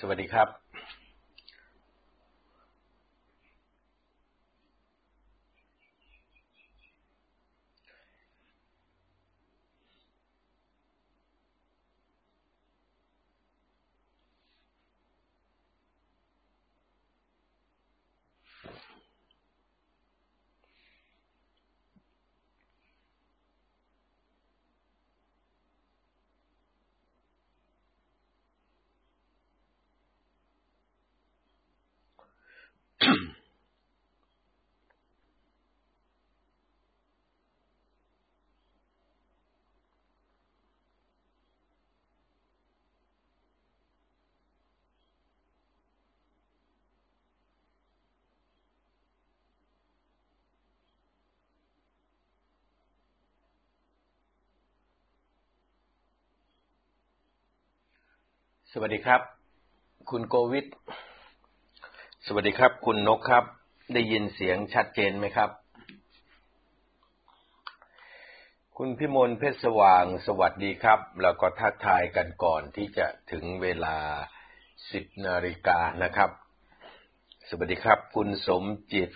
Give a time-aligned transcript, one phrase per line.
[0.00, 0.63] สวัสดีครับ
[58.76, 59.22] สวัสดีครับ
[60.10, 60.66] คุณโกวิท
[62.26, 63.44] สวัสดีครับ คุณนกครับ
[63.94, 65.50] ได้ยินเสียงชัดเจนไหมครับ
[68.78, 73.96] คุณพิมลเพชรสว่างสวัสดีครับ แล้วก็ทักทายกันก่อนที่จะถึงเวลา
[74.92, 76.30] สิบนาฬิกานะครับ
[77.48, 79.10] สวัสดีครับ คุณสมจิต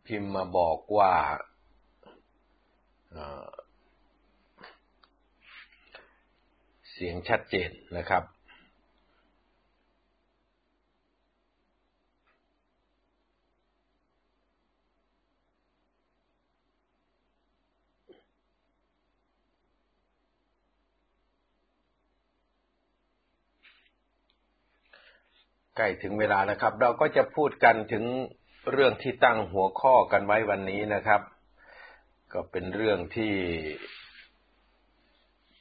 [0.05, 1.13] พิมพ์มาบอกว่า
[6.91, 8.23] เสียงชัดเจนนะครับ
[25.81, 28.05] ใกล้ถึงเวลาแล้วครับ เราก็จะพูดกันถึง
[28.71, 31.21] เรื่องที่ตั้งหัวข้อกันไว้วันนี้นะครับ
[32.33, 33.35] ก็เป็นเรื่องที่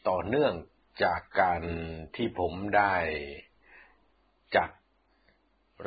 [0.08, 0.52] ต่อเนื่อง
[1.04, 1.62] จากการ
[2.16, 2.94] ที่ผมได้
[4.56, 4.70] จัด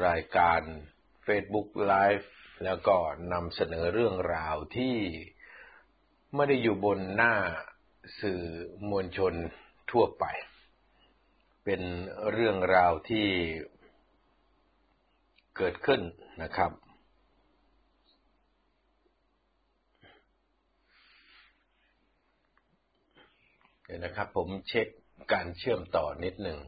[0.06, 0.62] รายการ
[1.28, 2.28] Facebook Live
[2.64, 2.96] แล้วก็
[3.34, 4.96] นำเสนอเรื่องราวที่
[6.36, 7.36] ไม่ได้อยู่บนหน้า
[8.22, 8.42] สื่อ
[8.90, 9.34] มวลชน
[9.92, 10.26] ทั่วไป
[11.66, 11.82] เป็น
[12.32, 13.28] เรื่องราวที่
[15.58, 16.02] เกิดขึ้น
[16.42, 16.72] นะครับ
[23.86, 24.88] เดี๋ยวนะครับผมเช็ค
[25.34, 26.60] การเชื่อมต่อนิดหนึ่ง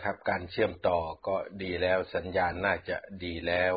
[0.00, 3.74] เอาละครับ การเชื่อมต่อก็ดีแล้วสัญญาณน่าจะดีแล้ว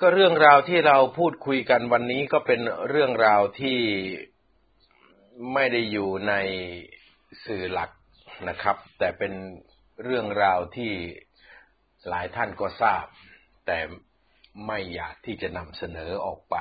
[0.00, 3.80] ก็เรื่องราวที่เราพูดคุยกันวันนี้ก็เป็นเรื่องราวที่
[5.52, 6.34] ไม่ได้อยู่ใน
[7.44, 7.90] สื่อหลัก
[8.48, 9.32] นะครับ แต่เป็น
[10.04, 10.92] เรื่องราวที่
[12.08, 13.04] หลายท่านก็ทราบ
[13.66, 13.78] แต่
[14.66, 16.56] ไม่อยากที่จะนำเสนอออกไป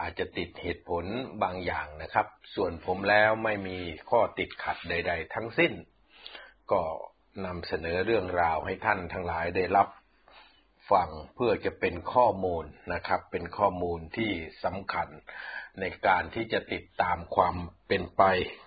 [0.00, 1.04] อาจจะติดเหตุผล
[1.42, 3.78] บางอย่างนะครับ ส่วนผมแล้วไม่มี
[4.10, 5.74] ข้อติดขัดใด ๆ ทั้งสิ้น
[6.72, 6.82] ก็
[7.44, 9.88] นำเสนอเรื่องราวให้ท่านทั้งหลายได้รับ
[10.92, 14.30] ฟังเพื่อจะเป็นข้อมูลนะครับ เป็นข้อมูลที่
[14.64, 15.08] สำคัญ
[15.80, 17.56] ในการที่จะติดตามความ
[17.88, 18.22] เป็นไป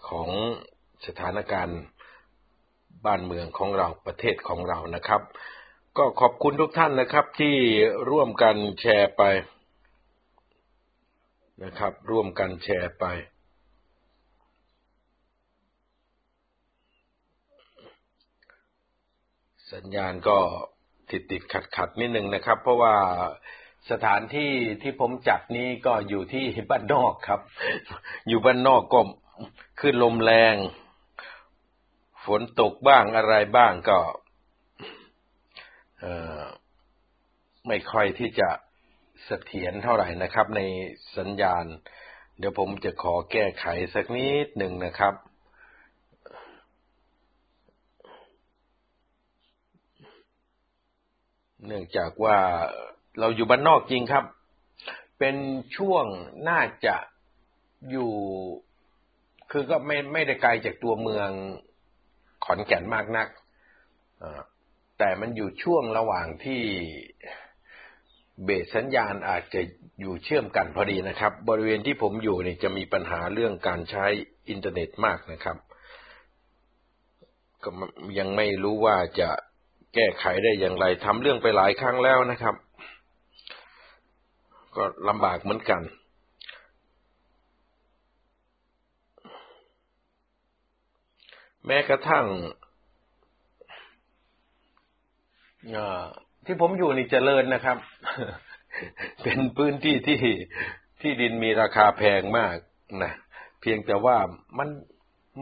[0.09, 0.29] ของ
[1.05, 1.79] สถานการณ์
[3.05, 5.21] บ้านเมืองของเราประเทศของเรานะครับ
[5.97, 7.55] ก็ขอบคุณทุกท่านนะครับที่
[8.09, 9.23] ร่วมกันแชร์ไป
[11.63, 13.05] นะครับ ร่วมกันแชร์ไป
[19.73, 20.37] สัญญาณก็
[21.11, 22.95] ติดติดขัดขัดนิดนึงนะครับ เพราะว่า
[23.91, 24.51] สถานที่
[24.81, 27.41] ที่ผมจัดนี้ก็อยู่ที่บ้านนอกครับ
[28.27, 28.99] อยู่บ้านนอกก็
[29.79, 30.55] ขึ้นลมแรง
[32.25, 33.99] ฝนตกบ้างอะไรบ้างก็
[37.67, 38.49] ไม่ค่อยที่จะ
[39.25, 40.61] เสถียรเท่าไหร่นะครับ ใน
[41.17, 41.65] สัญญาณ
[42.39, 45.13] เดี๋ยวผมจะขอแก้ไขสักนิดหนึ่งนะครับ
[51.65, 52.37] เนื่องจากว่า
[53.19, 54.25] เราอยู่บ้านนอกจริงครับ
[55.19, 55.35] เป็น
[55.77, 56.05] ช่วง
[56.49, 56.95] น่าจะ
[57.89, 58.11] อยู่
[59.51, 61.29] คือก็ไม่ไม่ได้ไกลจากตัวเมือง
[62.45, 63.27] ขอนแก่นมากนัก
[64.99, 66.61] แต่มันอยู่ช่วงระหว่างที่
[68.43, 69.61] เบสสัญญาณอาจจะ
[69.99, 74.05] อยู่เชื่อมกันพอดีนะครับ บริเวณที่ผมอยู่นี่จะมีปัญหาเรื่องการใช้
[74.49, 75.57] อินเทอร์เน็ตมากนะครับ
[77.63, 77.69] ก็
[78.19, 79.29] ยังไม่รู้ว่าจะ
[79.93, 82.55] แก้ไขได้อย่างไรทำเรื่องไปหลายครั้งแล้วนะครับ
[84.75, 85.81] ก็ลำบากเหมือนกัน
[91.65, 92.25] แม้กระทั่ง
[96.45, 97.77] ที่ผมอยู่นี่เจริญนะครับ
[99.23, 100.19] เป็นพื้นที่ที่
[101.01, 102.55] ที่ดินมีราคาแพงมาก
[103.03, 103.13] นะ
[103.61, 104.17] เพียงแต่ว่า
[104.57, 104.69] มัน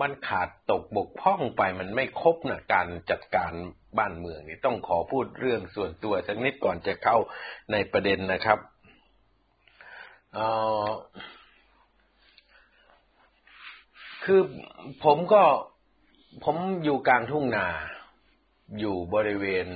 [0.01, 3.53] มันขาดตกบกพร่องไปมันไม่ครบนะการจัดการ
[3.97, 7.17] บ้านเมืองนี่ต้องขอพูดเรื่องส่วนตัวสักนิดก่อนจะเข้า
[7.71, 8.59] ในประเด็นนะครับ
[14.23, 14.41] คือ
[15.03, 15.43] ผมก็
[16.43, 17.67] ผมอยู่กลางทุ่งนา
[18.79, 19.67] อยู่บริเวณ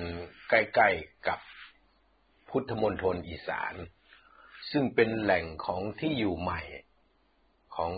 [0.50, 1.40] ใกล้ๆกับ
[2.50, 3.74] พุทธมณฑลอีสาน
[4.72, 6.62] ซึ่งเป็นแหล่งของที่อยู่ใหม่
[7.76, 7.92] ของ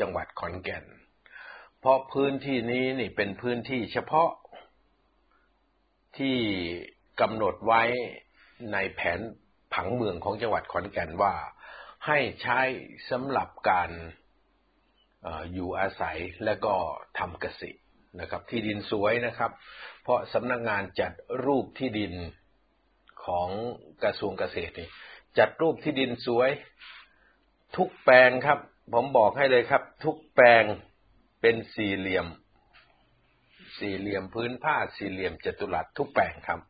[0.00, 0.84] จังหวัดขอนแก่น
[1.80, 4.28] เพราะพื้นที่นี้นี่เป็นพื้นที่เฉพาะ
[6.18, 6.36] ที่
[7.20, 7.82] กำหนดไว้
[8.72, 9.20] ในแผน
[9.74, 11.34] ผังเมืองของจังหวัดขอนแก่นว่า
[12.06, 12.60] ให้ใช้
[13.10, 13.90] สำหรับการ
[15.52, 16.74] อยู่อาศัยและก็
[17.18, 17.80] ทำเกษตร
[18.20, 19.50] นะครับ ที่ดินสวยนะครับ
[20.02, 21.12] เพราะสำนักงานจัด
[21.44, 22.12] รูปที่ดิน
[23.24, 23.48] ของ
[24.04, 24.88] กระทรวงเกษตรนี่
[25.38, 26.50] จัดรูปที่ดินสวย
[27.76, 28.58] ทุกแปลงครับ
[28.92, 30.64] ผมบอกให้เลยครับ ทุกแปลง
[31.40, 32.26] เป็นสี่เหลี่ยม
[33.78, 36.60] สี่เหลี่ยมพื้นผ้าสี่เหลี่ยมจัตุรัสทุกแปลงครับ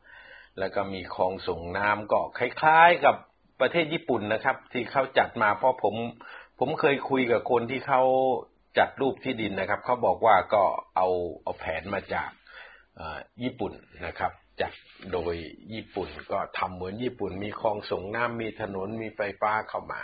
[0.58, 3.16] แล้วก็มีคลองส่งน้ำก็คล้ายๆกับ
[3.60, 5.94] ประเทศญี่ปุ่นนะครับ ที่เขาจัดมาเพราะผม
[6.58, 8.02] ผมเคยคุยกับคนที่เขา
[8.78, 10.62] จัดรูปที่ดินนะครับเขาบอกว่าก็
[10.96, 11.08] เอา
[11.42, 12.30] เอาแผนมาจาก
[13.42, 13.72] ญี่ปุ่น
[14.06, 14.72] นะครับจัด
[15.12, 15.34] โดย
[15.72, 20.00] ญี่ปุ่นก็ทำเหมือนญี่ปุ่น มีคลองส่งน้ำมีถนนมีไฟฟ้าเข้ามา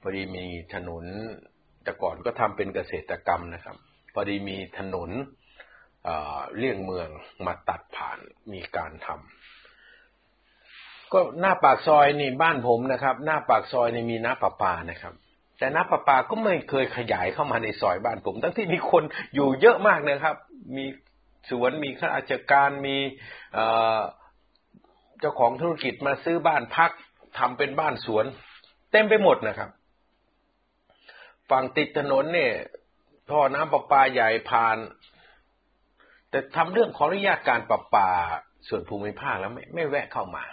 [0.00, 0.44] พอดีมี
[0.74, 1.04] ถนน
[1.82, 3.76] แต่ก่อนก็ทำเป็นเกษตรกรรมนะครับ
[4.14, 5.10] พอดีมีถนน
[6.56, 7.08] เลี่ยงเมือง
[7.46, 8.18] มาตัดผ่าน
[8.52, 15.14] มีการทำก็หน้าปากซอยนี่บ้านผมนะครับ หน้าปากซอยนี่มีน้ำประปานะครับ
[15.58, 19.02] แต่น้ำประปาก็ไม่เคยขยายเข้ามาในซอยบ้านผม ทั้งที่มีคน
[19.34, 20.36] อยู่เยอะมากนะครับ
[20.76, 20.84] มี
[21.50, 22.96] สวนมีข้าราชการมี
[25.20, 26.90] เจ้าของธุรกิจมาซื้อบ้านพัก
[27.38, 28.24] ทำเป็นบ้านสวน
[28.90, 29.70] เต็มไปหมดนะครับ
[31.50, 32.52] ฝั่งติดถนนเนี่ย
[33.30, 34.76] ท่อน้ำประปาใหญ่ผ่าน
[36.30, 38.10] แต่ทำเรื่องขออนุญาตการประปา
[38.68, 40.44] ส่วนภูมิภาคแล้วไม่ไม่แวะเข้ามา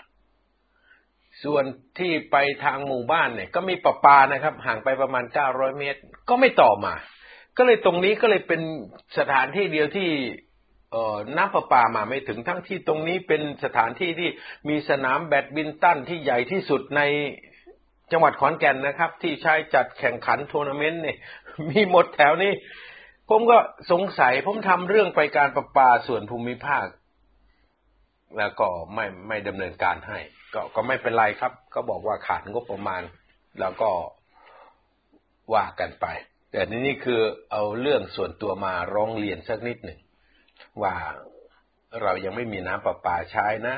[1.44, 1.64] ส่วน
[2.00, 6.00] ที่ไปทางหมู่บ้านเนี่ย ก็มีประปานะครับ ห่างไปประมาณเก้าร้อยเมตร
[6.30, 6.94] ก็ไม่ต่อมา
[7.58, 8.62] ก็เลยตรงนี้ก็เลยเป็น
[9.18, 10.10] สถานที่เดียวที่
[10.92, 14.30] เอ่อน้ำประปามาไม่ถึงทั้งที่ตรงนี้เป็นสถานที่ที่
[14.70, 17.02] มีสนามแบดมินตันที่ใหญ่ที่สุดใน
[18.12, 21.18] จังหวัดขอนแก่นนะครับ ที่ใช้จัดแข่งขันทัวร์นาเมนต์เนี่ย
[21.70, 22.52] มีหมดแถวนี้
[23.30, 23.58] ผมก็
[23.92, 26.86] สงสัย ผมทำเรื่องไปการประปาส่วนภูมิภาค
[28.38, 30.20] แล้วก็ไม่ไม่ดำเนินการให้
[30.54, 33.02] ก็ก็ไม่เป็นไรครับ ก็บอกว่าขาดงบประมาณ
[33.60, 33.92] แล้วก็
[35.54, 36.06] ว่ากันไป
[36.52, 40.00] แต่นี่นี่คือเอาเรื่องส่วนตัวมาร้องเรียนสักนิดหนึ่ง
[40.82, 40.94] ว่า
[42.02, 43.78] เรายังไม่มีน้ำประปาใช้นะ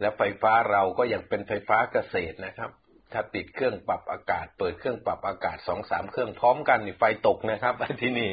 [0.00, 2.70] แล้วไฟฟ้าเราก็ยังเป็นไฟฟ้าเกษตรนะครับ
[3.14, 8.30] ถ้าติดเครื่องปรับอากาศ เปิดเครื่องปรับอากาศสองสามเครื่องพร้อมกันนี่ไฟตกนะครับที่นี่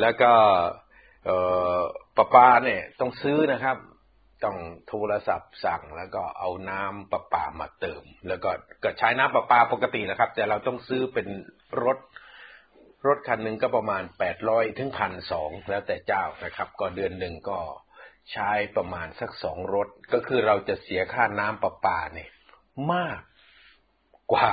[0.00, 0.32] แล้วก็
[2.16, 3.76] ประปาเนี่ยต้องซื้อนะครับ
[4.44, 4.56] ต้อง
[4.88, 8.50] โทรศัพท์สั่งแล้วก็เอาน้ำประปามาเติม แล้วก็
[8.84, 11.26] ก็ใช้น้ำประปาปกตินะครับ แต่เราต้องซื้อเป็น
[11.84, 11.98] รถ
[13.06, 17.58] รถคันหนึ่งก็ประมาณแปดร้อยถึงพันสองแล้วแต่เจ้านะครับ ก็เดือนหนึ่งก็
[18.32, 22.30] ใช้ประมาณสักสองรถ ก็คือเราจะเสียค่าน้ำประปาเนี่ย
[22.92, 23.20] มาก
[24.32, 24.48] กว่า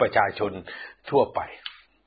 [0.00, 0.52] ประชาชน
[1.10, 1.40] ทั่วไป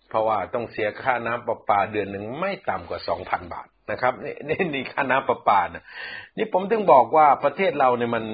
[0.09, 5.83] เพราะว่าต้องเสียค่าน้ำประปาเดือนหนึ่งไม่ต่ำกว่าสองพันบาทนะครับนี่นี่นี่ค่าน้ำประปานะ
[6.38, 8.25] นี่ผมถึงบอกว่าประเทศเราเนี่ยมัน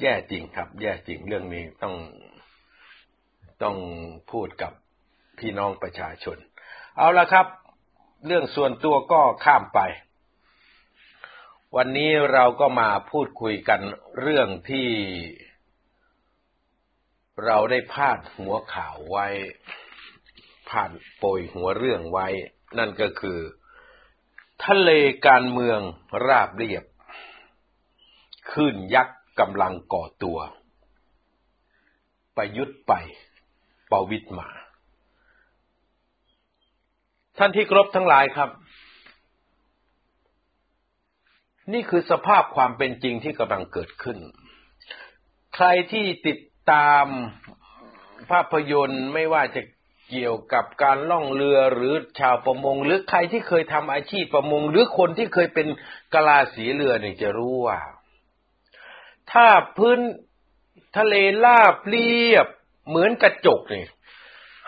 [0.00, 1.94] แย่จริงครับ แย่จริงเรื่องนี้ต้อง
[3.62, 3.76] ต้อง
[4.30, 4.72] พูดกับ
[5.38, 6.36] พี่น้องประชาชน
[6.96, 7.46] เอาละครับ
[8.26, 9.80] เรื่องส่วนตัวก็ข้ามไป
[11.76, 13.80] วันนี้เราก็มาพูดคุยกัน
[14.20, 14.88] เรื่องที่
[17.46, 19.26] เราได้พาดหัวข่าวไว้
[20.68, 22.26] พาดโปยหัวเรื่องไว้
[22.78, 23.38] นั่นก็คือ
[24.64, 24.90] ทะเล
[25.26, 25.80] การเมือง
[26.26, 26.84] ราบเรียบ
[28.52, 30.38] ขึ้นยักษ์กำลังก่อตัว
[32.36, 32.92] ประยุทธ์ไป
[33.90, 34.48] ปวิตมา
[37.38, 38.50] ท่านที่ครบทั้งหลายครับ
[41.72, 44.18] นี่คือสภาพความเป็นจริงที่กำลังเกิดขึ้น
[45.54, 46.38] ใครที่ติด
[46.72, 47.06] ตาม
[48.30, 49.62] ภาพยนตร์ไม่ว่าจะ
[50.10, 55.68] เกี่ยวกับการล่องเรือหรือชาวประมง หรือใครที่เคยทำอาชีพประมง หรือคนที่เคยเป็น
[56.14, 57.78] กลาสีเรือเนี่ยจะรู้ว่า
[59.32, 59.98] ถ้าพื้น
[60.96, 61.14] ทะเล
[61.44, 62.46] ลาบเรียบ
[62.88, 63.84] เหมือนกระจกนี่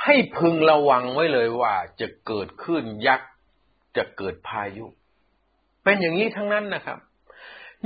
[0.04, 3.30] ให้พึงระวังไว้เลยว่าจะเกิดขึ้นยักษ์
[3.96, 4.86] จะเกิดพายุ
[5.84, 6.98] เป็นอย่างนี้ทั้งนั้นนะครับ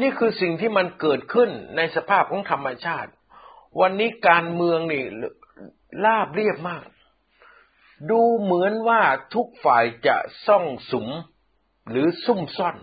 [0.01, 3.11] นี่คือสิ่งที่มันเกิดขึ้นในสภาพของธรรมชาติ
[3.81, 5.05] วันนี้การเมืองนี่
[6.05, 6.87] ลาบเรียบมาก
[8.11, 9.03] ดูเหมือนว่า
[9.35, 11.09] ทุกฝ่ายจะซ่องสุม
[11.91, 12.77] หรือซุ่มซ่อน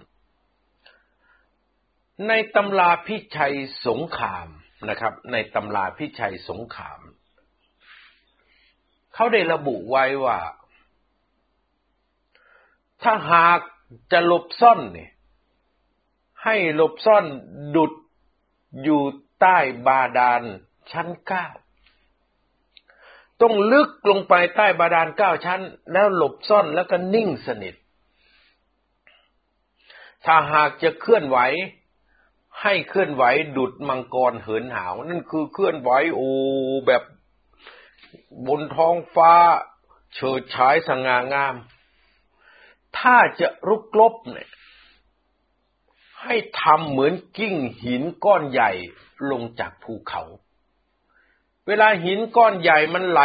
[2.27, 3.55] ในตำราพิชัย
[3.87, 4.47] สงคราม
[4.89, 6.99] นะครับ ในตำราพิชัยสงคราม
[9.13, 10.39] เขาได้ระบุไว้ว่า
[13.03, 13.59] ถ้าหาก
[14.11, 15.11] จะหลบซ่อนเนี่ย
[16.43, 17.25] ให้หลบซ่อน
[17.75, 17.93] ดุด
[18.83, 19.01] อยู่
[19.39, 20.43] ใต้บาดาล
[20.91, 21.47] ชั้นเก้า
[23.41, 25.61] ต้องลึกลงไปใต้บาดาลเก้าชั้น
[25.91, 27.75] แล้วหลบซ่อนแล้วก็นิ่งสนิท
[30.25, 31.37] ถ้าหากจะเคลื่อนไหว
[32.61, 33.23] ให้เคลื่อนไหว
[33.57, 36.29] ดุดมังกรเหินหาว นั่นคือเคลื่อนไหวโอ้
[36.87, 37.03] แบบ
[38.47, 39.33] บนท้องฟ้า
[40.13, 41.55] เฉิดฉายสง่างาม
[42.97, 44.49] ถ้าจะรุกลบเนี่ย
[46.21, 48.71] ให้ทำเหมือนกิ้งหินก้อนใหญ่
[49.31, 50.23] ลงจากภูเขา
[51.67, 53.21] เวลาหินก้อนใหญ่มันไหล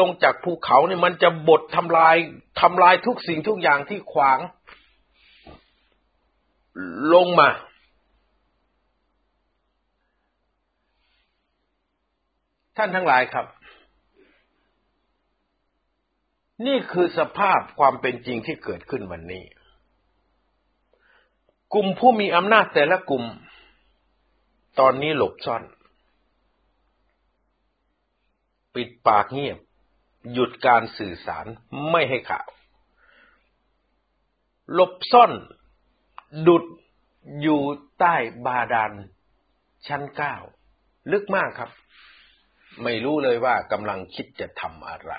[0.00, 2.16] ลงจากภูเขาเนี่ยมันจะบดทำลาย
[2.60, 4.38] ทำลายทุกสิ่งทุกอย่างที่ขวาง
[7.14, 7.48] ลงมา
[12.76, 13.46] ท่านทั้งหลายครับ
[16.66, 19.44] นี่คือสภาพความเป็นจริงที่เกิดขึ้นวันนี้
[21.74, 23.24] กลุ่มผู้มีอำนาจแต่ละกลุ่ม
[24.80, 25.62] ตอนนี้หลบซ่อน
[28.74, 29.58] ปิดปากเงียบ
[30.32, 31.46] หยุดการสื่อสาร
[31.90, 32.48] ไม่ให้ข่าว
[34.72, 35.32] หลบซ่อน
[36.46, 36.64] ดุด
[37.40, 37.60] อยู่
[37.98, 38.14] ใต้
[38.46, 38.92] บาดาล
[39.86, 40.34] ชั้นเก้า
[41.12, 41.70] ลึกมากครับ
[42.82, 45.12] ไม่รู้เลยว่ากำลังคิดจะทำอะไร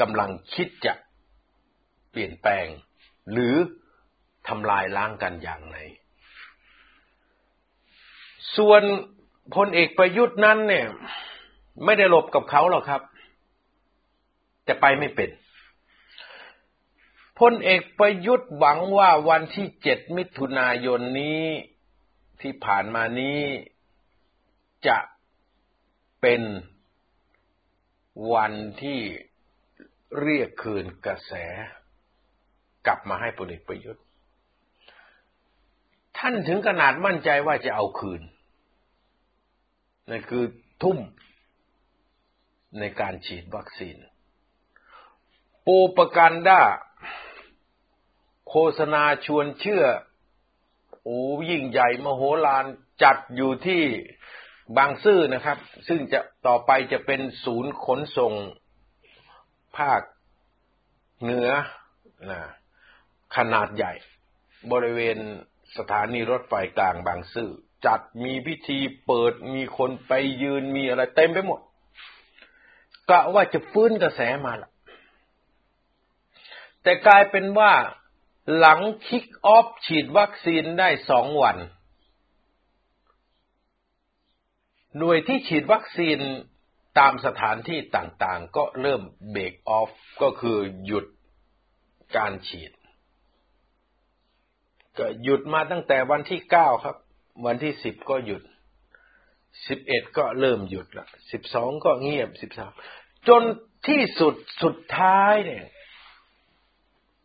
[0.00, 0.94] กำลังคิดจะ
[2.10, 2.66] เปลี่ยนแปลง
[3.32, 3.54] หรือ
[4.48, 5.78] ทำลายล้างกันอย่างไร
[8.56, 8.82] ส่วน
[9.54, 10.86] พลเอกประยุทธ์นั้นเนี่ย
[11.84, 13.02] ไม่ได้หลบกับเขาหรอกครับ
[14.64, 15.30] แต่ไปไม่เป็น
[17.40, 21.44] พลเอกประยุทธ์หวังว่าวันที่เจ็ดมิถุนายนนี้
[22.40, 23.40] ที่ผ่านมานี้
[24.86, 24.98] จะ
[26.20, 26.42] เป็น
[28.34, 29.00] วันที่
[30.20, 31.32] เรียกคืนกระแส
[32.86, 34.04] กลับมาให้พลเอกประยุทธ์
[36.18, 38.22] ท่านถึงขนาดมั่นใจว่าจะเอาคืน
[40.10, 40.44] นั่นคือ
[40.82, 40.98] ทุ่ม
[42.78, 43.96] ในการฉีดวัคซีน
[45.62, 46.62] โปประกันด้า
[48.48, 49.84] โฆษณาชวนเชื่อ
[51.02, 51.20] โอ้
[51.50, 52.64] ยิ่งใหญ่มโหฬาร
[53.02, 53.84] จัดอยู่ที่
[54.76, 55.58] บางซื่อนะครับ
[55.88, 58.32] ซึ่งจะต่อไปจะเป็นศูนย์ขนส่ง
[59.76, 60.02] ภาค
[61.22, 61.50] เหนือ
[62.30, 62.40] นะ
[63.36, 63.92] ขนาดใหญ่
[64.72, 65.18] บริเวณ
[65.76, 67.50] สถานีรถไฟกลางบางซื่อ
[67.86, 71.60] จัดมีพิธีเปิดมีคนไปยืนมีอะไรเต็มไปหมด
[73.10, 74.70] กะว่าจะฟื้นกระแสมาละ
[76.82, 77.72] แต่กลายเป็นว่า
[78.56, 81.56] หลังคิกออฟฉีดวัคซีนได้สองวัน
[84.98, 86.18] หน่วยที่ฉีดวัคซีน
[86.98, 89.90] ตามสถานที่ต่างๆ ก็เริ่มเบรกออฟ
[90.22, 91.06] ก็คือหยุด
[92.16, 92.72] การฉีด
[94.98, 96.96] ก็หยุดมาตั้งแต่วันที่เก้าครับ
[97.46, 98.42] วันที่สิบก็หยุด
[99.66, 102.72] สิบเอ็ดก็เริ่มหยุดละสิบสองก็เงียบสิบสาม
[103.28, 103.42] จน
[103.88, 105.64] ที่สุดสุดท้ายเนี่ย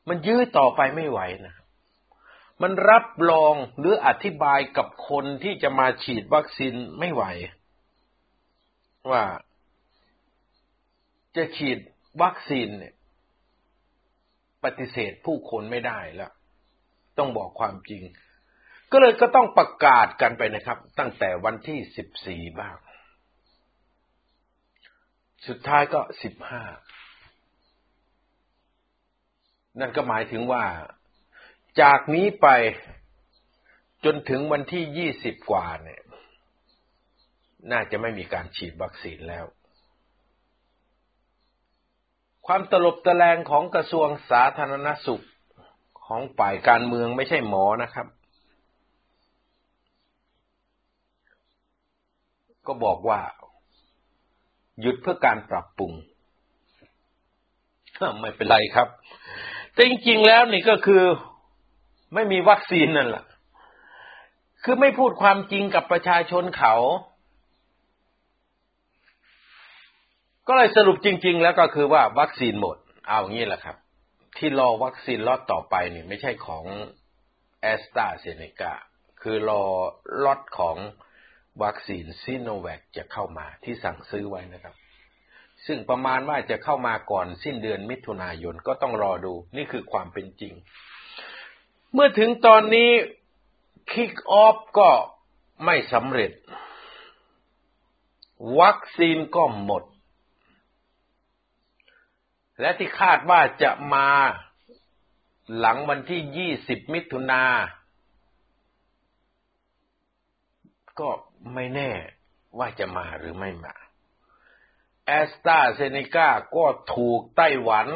[0.10, 1.56] มันยื้อต่อไปไม่ไหวนะ
[2.62, 7.24] มันรับรองหรืออธิบายกับคนที่จะมาฉีดวัคซีนไม่ไหว
[9.12, 9.24] ว่า
[11.36, 11.80] จะฉีด
[12.22, 12.94] วัคซีนเนี่ย
[14.64, 16.32] ปฏิเสธผู้คนไม่ได้แล้ว
[17.18, 18.04] ต้องบอกความจริง
[18.94, 22.76] ก็เลยก็ต้องประกาศกันไปนะครับ ตั้งแต่วันที่สิบสี่บ้าง
[25.48, 26.64] สุดท้ายก็สิบห้า
[29.80, 30.64] นั่นก็หมายถึงว่า
[31.82, 32.48] จากนี้ไป
[34.06, 36.02] จนถึงวันที่ยี่สิบกว่าเนี่ย
[37.72, 39.46] น่าจะไม่มีการฉีดวัคซีนแล้ว
[42.48, 45.26] ความตลบตะแลงของกระทรวงสาธารณสุข
[46.06, 48.08] ของฝ่ายการเมืองไม่ใช่หมอนะครับ
[52.68, 53.20] ก็บอกว่า
[54.82, 55.94] หยุดเพื่อการปรับปรุง
[58.20, 58.88] ไม่เป็นไรครับ
[59.74, 61.04] แต่จริงๆแล้วนี่ก็คือ
[62.14, 63.24] ไม่มีวัคซีนนั่นแหละ
[64.64, 66.76] คือไม่พูดความจริงกับประชาชนเขา
[70.48, 72.78] ก็เลยสรุปจริง ๆ แล้วก็คือว่าวัคซีนหมด
[73.08, 73.78] เอางี้แหละครับ
[74.38, 76.66] ที่รอวัคซีนล็อตต่อไปนี่ไม่ใช่ของ
[77.62, 78.74] แอสตราเซเนกา
[79.22, 79.64] คือรอ
[80.24, 80.78] ล็อตของ
[81.62, 84.76] วัคซีนซิโนแวคจะเข้ามาที่สั่งซื้อไว้นะครับ
[85.66, 90.54] ซึ่งประมาณว่าจะเข้ามาก่อนสิ้นเดือนมิถุนายนก็ต้องรอดูนี่คือความเป็นจริง
[91.94, 92.92] เมื่อถึงตอนนี้
[93.92, 94.90] คิกออฟก็
[95.66, 96.32] ไม่สำเร็จ
[98.60, 99.84] วัคซีนก็หมด
[102.60, 104.08] และที่คาดว่าจะมา
[105.58, 107.44] หลังวันที่ 20 มิถุนา
[111.00, 111.10] ก็
[111.54, 111.92] ไม่แน่
[112.58, 113.76] ว่าจะมาหรือไม่มา
[115.06, 117.88] แอสตราเซเนกาก็ถูกไต้หวัน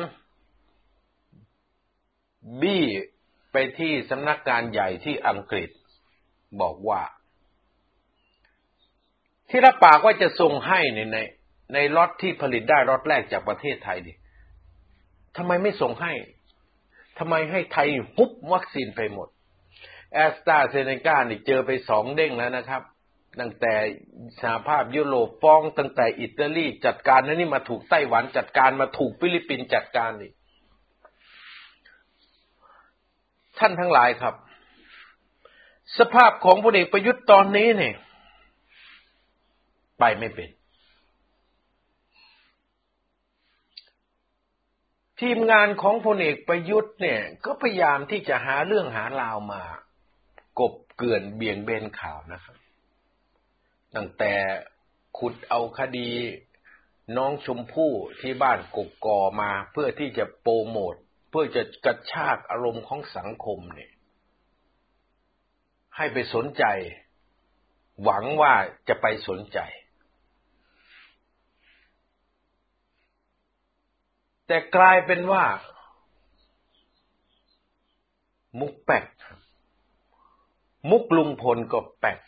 [2.61, 2.85] บี้
[3.51, 5.69] ไปที่สำนักงานใหญ่ที่อังกฤษ
[6.61, 7.01] บอกว่า
[9.49, 11.17] ที่รับปากว่าจะส่งให้ในใน
[11.73, 14.13] ในรถที่ผลิตได้รถแรกจากประเทศไทยดิ
[15.37, 16.13] ทำไมไม่ส่งให้
[17.19, 19.27] ทำไมให้ไทยฮุบวัคซีนไปหมด
[20.17, 22.81] แอสตราเซเนกานี่เจอไปสองเด้งแล้วนะครับ
[23.39, 23.73] ตั้งแต่
[24.41, 30.31] สหภาพยุโรปฟ้อง ตั้งแต่อิตาลีจัดการแล้วนี่มาถูกไต้หวันจัดการมาถูกฟิลิปปินส์จัดการนี่
[33.59, 34.35] ท่านทั้งหลายครับ
[35.97, 37.95] สภาพของพลเอกประยุทธ์ตอนนี้เนี่ย
[39.99, 40.49] ไปไม่เป็น
[45.21, 49.63] ทีมงานของพลเอกประยุทธ์เนี่ย ก็พยายามที่จะหาเรื่องหาราวมา
[50.59, 52.57] กบเกื่อนเบี่ยงเบนข่าวนะครับ
[53.95, 54.33] ตั้งแต่
[55.17, 56.09] ขุดเอาคดี
[57.17, 57.91] น้องชมพู่
[58.21, 60.95] ที่บ้านกกกอมาเพื่อที่จะโปรโมท
[61.29, 63.91] เพื่อจะกระชากอารมณ์ของสังคมเนี่ย
[65.95, 66.63] ให้ไปสนใจ
[68.03, 68.53] หวังว่า
[68.87, 69.59] จะไปสนใจ
[74.47, 75.45] แต่กลายเป็นว่า
[78.59, 79.03] มุกแปก
[80.89, 82.19] มุกลุงพลก็แปก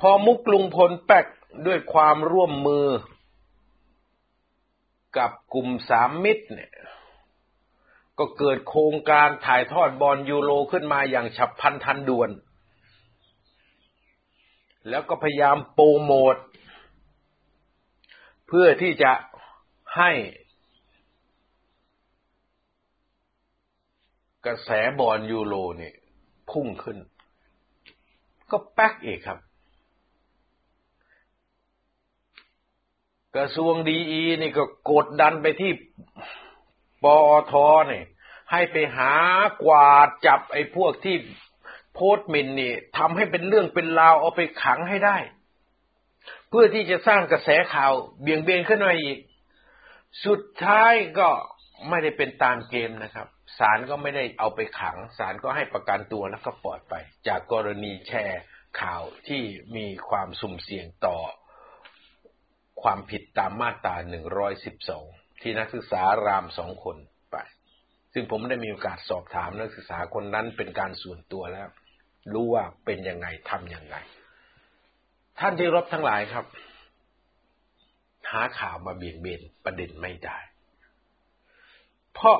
[0.00, 1.26] พอมุกลุงพลแปก
[1.66, 2.86] ด้วยความร่วมมือ
[5.16, 6.72] กับกลุ่มสามมิตรเนี่ย
[8.18, 12.30] ก็เกิดโครงการถ่ายทอดบอลยูโรขึ้นมาอย่างฉับพลันทันด่วน
[14.88, 16.36] แล้วก็พยายามโปรโมท
[18.46, 19.12] เพื่อที่จะ
[19.96, 20.12] ให้
[24.46, 24.70] กระแส
[25.00, 25.94] บอลยูโรเนี่ย
[26.50, 26.98] พุ่งขึ้น
[28.54, 29.38] ก็แป๊กอีกครับ
[33.36, 35.72] กระทรวงดีอีนี่ก็กดดันไปที่
[37.02, 37.16] ปอ
[37.52, 37.54] ท
[37.88, 38.02] เนี่
[38.50, 39.12] ให้ไปหา
[39.62, 41.16] กวาดจับไอ้พวกที่
[41.94, 45.16] โพสต์มินนี่ทำให้เป็นเรื่องเป็นราวเอาไปขังให้ได้
[46.48, 49.18] เพื่อที่จะสร้างกระแสข่าวเบี่ยงเบนขึ้นมาอีก
[50.24, 51.28] สุดท้ายก็
[51.88, 56.94] ไม่ได้เป็นตามเกมนะครับ ศาลก็ไม่ได้เอาไปขังศาลก็ให้ประกันตัวแล้วก็ปล่อยไป
[57.28, 58.42] จากกรณีแชร์
[58.80, 59.42] ข่าวที่
[59.76, 61.18] มีความสุ่มเสี่ยงต่อ
[62.82, 63.96] ความผิดตามมาตรา
[64.68, 66.96] 112 ที่นักศึกษารามสองคน
[67.30, 67.36] ไป
[68.12, 71.68] ซึ่งผมได้มีโอกาสสอบถามนักศึกษาคนนั้นเป็นการส่วนตัวแล้ว
[72.32, 73.96] รู้ว่าเป็นยังไงทำยังไง
[75.38, 76.44] ท่านที่รบทั้งหลายครับ
[78.30, 80.38] หาข่าวมาเบี่ยงเบนประเด็นไม่ได้
[82.14, 82.38] เพราะ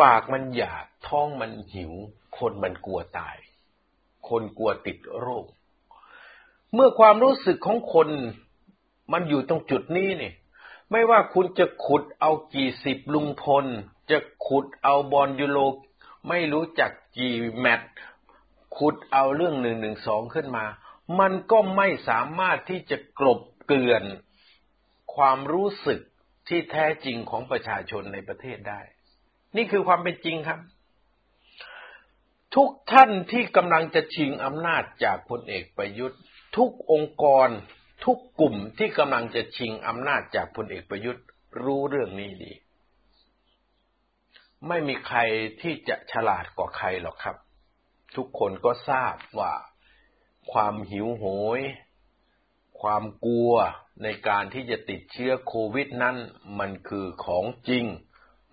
[0.00, 1.92] ปากมันอยากท้องมันหิว
[2.38, 3.36] คนมันกลัวตาย
[4.28, 5.46] คนกลัวติดโรค
[6.74, 8.08] เมื่อความรู้สึกของคน
[9.12, 10.32] มันอยู่ตรงจุดนี้นี่
[10.90, 13.66] ไม่ว่าคุณจะขุดเอากี่สิบลุงพล
[14.10, 15.58] จะขุดเอาบอลยูโร
[16.28, 17.90] ไม่รู้จักกี่แมตช์
[18.76, 20.66] ขุดเอาเรื่องหนึ่งหนึ่งสองขึ้นมา
[21.20, 24.04] มันก็ไม่สามารถที่จะกลบเกลื่อน
[25.14, 26.00] ความรู้สึก
[26.48, 28.80] ที่แท้จริงของประชาชนในประเทศได้
[29.56, 30.60] นี่คือความเป็นจริงครับ
[32.54, 36.20] ทุกท่านที่กำลังจะชิงอำนาจจากพลเอกประยุทธ์
[36.56, 37.48] ทุกองค์กร
[38.04, 41.24] ทุกกลุ่มที่กำลังจะชิงอำนาจจากพลเอกประยุทธ์
[41.64, 42.52] รู้เรื่องนี้ดี
[44.68, 45.18] ไม่มีใคร
[45.62, 47.36] ที่จะฉลาดกว่าใครหรอกครับ
[48.16, 49.52] ทุกคนก็ทราบว่า
[50.52, 51.24] ความหิวโห
[51.58, 51.60] ย
[52.80, 53.52] ความกลัว
[54.02, 56.16] ในการที่จะติดเชื้อโควิดนั้น
[56.58, 57.84] มันคือของจริง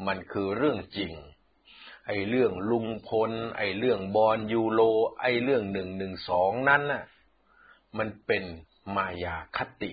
[0.08, 1.13] มันคือเรื่องจริง
[2.08, 4.82] ไอ้เรื่องลุงพล ไอ้เรื่องบอลยูโร
[5.21, 7.03] ไอ้เรื่องหนึ่งหนึ่งสองนั้นน่ะ
[7.97, 8.43] มันเป็น
[8.95, 9.91] มายาคติ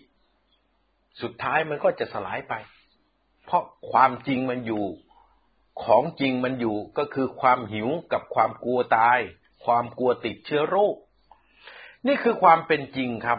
[1.21, 2.55] สุดท้ายมันก็จะสลายไป
[3.45, 4.85] เพราะความจริงมันอยู่
[5.85, 9.19] ของจริงมันอยู่ก็คือความหิวกับความกลัวตาย
[9.65, 10.97] ความกลัวติดเชื้อโรค
[12.07, 13.39] นี่คือความเป็นจริงครับ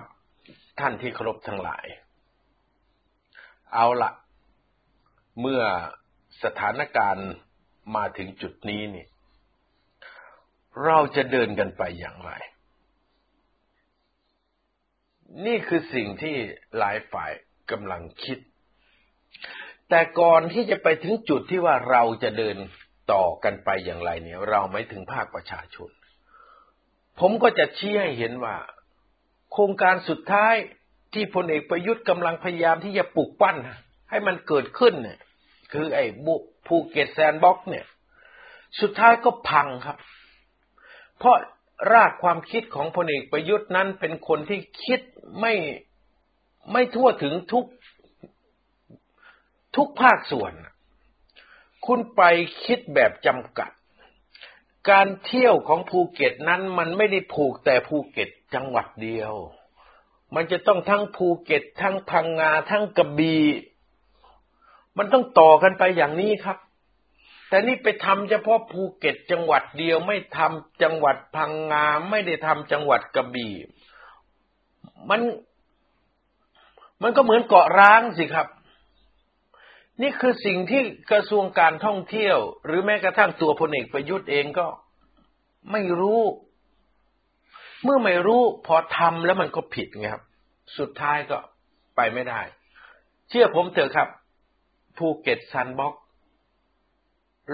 [0.79, 1.85] ท่านที่เคารพทั้งหลาย
[3.73, 4.11] เอาละ
[5.41, 5.61] เมื่อ
[6.43, 7.29] สถานการณ์
[7.95, 9.05] มาถึงจุดนี้นี่
[10.85, 12.31] เราจะเดินกันไปอย่างไร
[15.45, 16.35] นี่คือสิ่งที่
[16.77, 17.31] หลายฝ่าย
[17.71, 18.37] กำลังคิด
[19.89, 22.57] แต่ก่อนที่จะไปถึงจุดที่ว่าเราจะเดิน
[23.13, 25.89] ต่อกันไปอย่างไรเนี่ย เราไม่ถึงภาคประชาชน
[27.19, 28.55] ผมก็จะชี้ให้เห็นว่า
[29.51, 30.55] โครงการสุดท้าย
[31.13, 33.55] ที่พลเอกประยุทธ์กำลังพยายามที่จะปลุกปั้น
[34.09, 35.19] ให้มันเกิดขึ้นเนี่ย
[35.73, 36.35] คือไอ้บุ
[36.67, 37.85] ภูเก็ตแซนด์บ็อกซ์เนี่ย
[38.79, 39.97] สุดท้ายก็พังครับ
[41.17, 41.37] เพราะ
[41.93, 44.99] รากความคิดของพลเอกประยุทธ์นั้นเป็นคนที่คิด
[45.39, 45.53] ไม่
[46.71, 47.65] ไม่ทั่วถึงทุก
[49.75, 50.53] ทุกภาคส่วน
[51.85, 52.21] คุณไป
[52.65, 53.71] คิดแบบจำกัด
[54.89, 59.33] การเที่ยวของภูเก็ตนั้นมันไม่ได้ผูกแต่ภูเก็ตจังหวัดเดียว
[60.35, 63.43] มันจะต้องทั้งภูเก็ต ทั้งพังงา ทั้งกระบี่
[64.97, 66.57] มันต้องต่อกันไปอย่างนี้ครับ
[67.49, 73.55] แต่นี่ไปทำเฉพาะภูเก็ตจังหวัดเดียวไม่ทำจังหวัดพังงาไม่ได้ทำจังหวัดกระบี่
[75.09, 75.21] มัน
[77.03, 78.47] มันก็เหมือนเกาะร้างสิครับ
[80.01, 84.67] นี่คือสิ่งที่กระทรวงการท่องเที่ยว หรือแม้กระทั่งตัวพลเอกประยุทธ์เองก็
[85.71, 86.21] ไม่รู้
[87.83, 90.23] เมื่อไม่รู้พอทำแล้วมันก็ผิดไงครับ
[90.77, 91.37] สุดท้ายก็
[91.95, 92.41] ไปไม่ได้
[93.29, 94.07] เชื่อผมเถอะครับ
[95.01, 95.95] ภูเก็ตแซนด์บ็อกซ์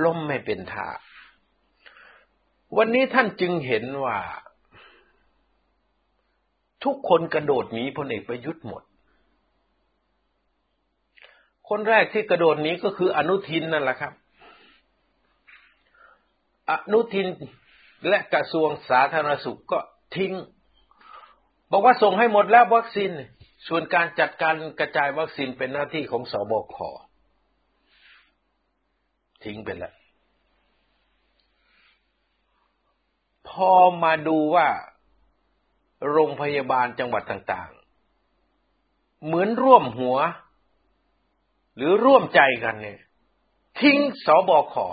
[0.04, 0.88] ล้มไม่เป็นท่า
[2.78, 4.18] วันนี้ท่านจึงเห็นว่า
[6.84, 8.84] ทุกคนกระโดดหนีพลเอกประยุทธ์หมด
[11.70, 14.14] คนแรกที่กระโดดหนีก็คืออนุทินนั่นแหละครับ
[16.72, 17.28] อนุทิน
[18.08, 19.80] และกระทรวงสาธารณสุขก็
[20.16, 20.34] ทิ้ง
[21.72, 23.12] บอกว่าส่งให้หมดแล้ววัคซีน
[23.68, 26.78] ส่วนการจัดการกระจายวัคซีนเป็นหน้าที่ของสอบค
[29.48, 29.94] ทิ้งไปแล้ว
[33.50, 33.72] พอ
[34.04, 34.68] มาดูว่า
[36.10, 40.18] โรงพยาบาลจังหวัดต่างๆ เหมือนร่วมหัว
[41.76, 43.00] หรือร่วมใจกันเนี่ย
[43.80, 44.88] ทิ้งสอบอขอ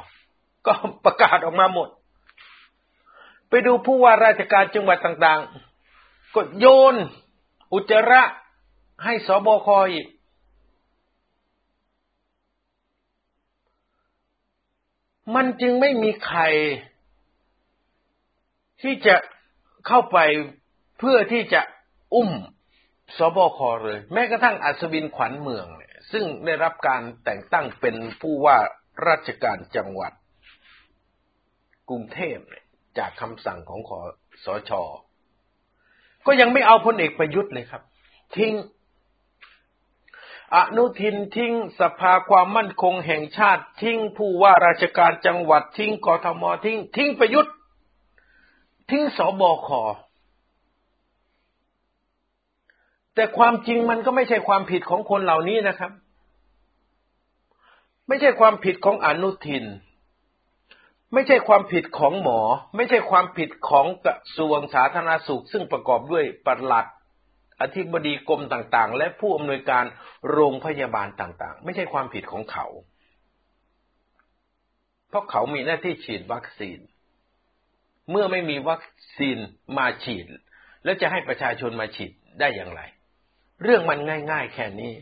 [0.67, 0.73] ก็
[1.05, 1.89] ประกาศออกมาหมด
[3.49, 6.97] ไปดูผู้ว่าราชการจังหวัดต่างๆ ก็โยน
[7.73, 8.23] อุจจาระ
[9.05, 10.07] ให้สอบอคออีก
[15.35, 16.41] มันจึงไม่มีใคร
[18.83, 19.17] ที่จะ
[19.87, 20.19] เข้าไป
[20.99, 21.61] เพื่อที่จะ
[22.15, 22.31] อุ้ม
[23.19, 28.57] สบคเลย แม้กระทั่งอัศวินขวัญเมืองเนี่ยซึ่งได้รับการแต่งตั้งเป็นผู้ว่า
[29.09, 30.13] ราชการจังหวัด
[31.89, 32.65] กรุงเทพเนี่ย
[32.99, 34.01] จากคำสั่งของขอ
[34.45, 34.83] สอชอ
[36.27, 37.83] ก็ยังไม่เอาพลเอกประยุทธ์เลยครับ
[38.37, 38.53] ทิ้ง
[40.55, 47.55] อนุทินทิ้งสภาความมั่นคงแห่งชาติทิ้งผู้ว่าราชการจังหวัดทิ้งกทมทิ้ง ทิ้งประยุทธ์
[48.91, 49.69] ทิ้งสบค
[53.15, 55.93] แต่ความจริงมันก็ไม่ใช่ความผิดของคนเหล่านี้นะครับ
[58.09, 59.65] ไม่ใช่ความผิดของอนุทิน
[61.13, 62.41] ไม่ใช่ความผิดของหมอ
[62.77, 66.87] ไม่ใช่ความผิดของกระทรวงสาธารณสุข ซึ่งประกอบด้วยปลัด
[67.61, 69.85] อธิบดีกรมต่างๆ และผู้อำนวยการ
[70.31, 72.67] โรงพยาบาลต่างๆ ไม่ใช่ความผิดของเขา
[75.09, 76.79] เพราะเขามีหน้าที่ฉีดวัคซีน
[78.11, 78.83] เมื่อไม่มีวัค
[79.19, 79.39] ซีน
[79.79, 80.27] มาฉีด
[80.85, 82.81] แล้วจะให้ประชาชนมาฉีดได้อย่างไร
[83.63, 83.99] เรื่องมัน
[84.31, 84.93] ง่าย ๆ แค่นี้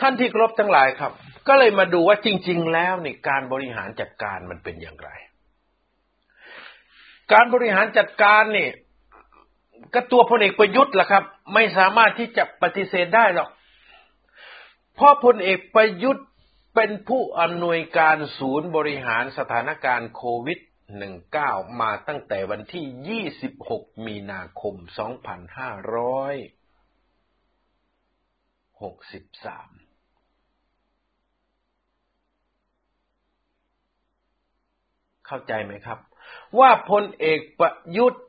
[0.00, 1.12] ท่านที่ครบทั้งหลายครับ
[1.48, 5.10] ก็เลยมาดูว่าจริง ๆ แล้วนี่การบริหารจัดการมันเป็นอย่างไร
[7.32, 8.68] การบริหารจัดการนี่
[9.94, 13.48] ก็ตัวพลเอกประยุทธ์ล่ะครับ ไม่สามารถที่จะปฏิเสธได้หรอก
[14.94, 16.26] เพราะพลเอกประยุทธ์
[16.74, 20.58] เป็นผู้อำนวยการศูนย์บริหารสถานการณ์โควิด
[21.20, 23.22] 19 มาตั้งแต่วันที่
[23.60, 24.84] 26 มีนาคม 2563
[35.26, 35.98] เข้าใจไหมครับ
[36.58, 38.22] ว่าพลเอกประยุทธ์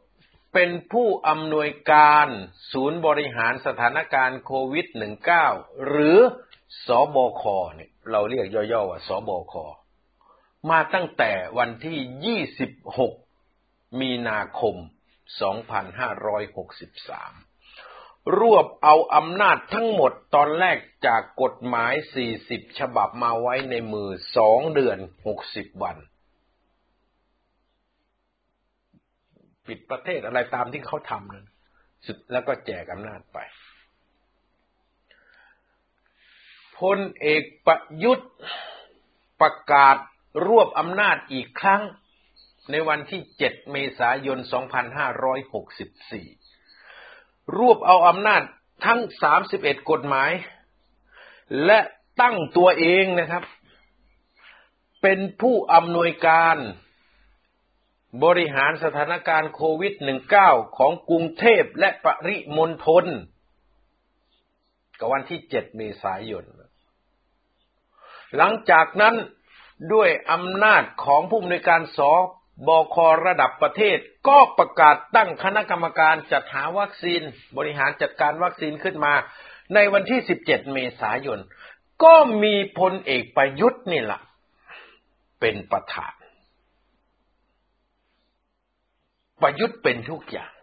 [0.54, 2.28] เป็นผู้อำนวยการ
[2.72, 4.88] ศูนย์บริหารสถานการณ์โควิด
[5.36, 6.18] -19 หรือ
[6.86, 7.44] สอบอค
[7.76, 9.54] เนี่ยเราเรียกย่อๆว่าสอบอค
[10.70, 12.38] มาตั้งแต่วันที่
[13.38, 14.76] 26 มีนาคม
[16.72, 21.94] 2563 รวบเอาอำนาจทั้งหมดตอนแรกจากกฎหมาย
[22.36, 24.10] 40 ฉบับมาไว้ในมือ
[24.44, 24.98] 2 เดือน
[25.40, 25.98] 60 วัน
[29.68, 31.46] ปิดประเทศอะไรตามที่เขาทำนั้น
[32.06, 33.38] สุดแล้วก็แจกอำนาจไป
[36.80, 38.32] พลเอกประยุทธ์
[39.42, 39.98] ประกาศ
[40.48, 41.82] รวบอำนาจอีกครั้ง
[42.72, 44.40] ในวันที่ 7 เมษายน
[46.54, 48.42] 2564 รวบเอาอำนาจ
[48.86, 49.00] ทั้ง
[49.44, 50.32] 31 กฎหมาย
[51.66, 51.80] และ
[52.22, 53.44] ตั้งตัวเองนะครับ
[55.02, 56.58] เป็นผู้อำนวยการ
[58.24, 59.94] บริหารสถานการณ์โควิด
[60.36, 63.06] -19 ของกรุงเทพและปริมณฑล
[65.00, 66.46] กับวันที่ 7 เมษายน
[68.38, 69.16] หลังจากนั้น
[69.94, 72.00] ด้วยอำนาจของผู้อำนวยการส
[72.68, 72.96] บค
[73.26, 73.98] ระดับประเทศ
[74.28, 77.22] ก็ประกาศตั้งคณะกรรมการจัดหาวัคซีน
[77.58, 79.14] บริหารจัดการวัคซีนขึ้นมา
[79.74, 81.40] ในวันที่ 17 เมษายน
[82.04, 84.22] ก็มีพลเอกประยุทธ์นี่แหละ
[85.40, 86.14] เป็นประธาน
[89.44, 90.54] ประยุทธ์เป็นทุกอย่าง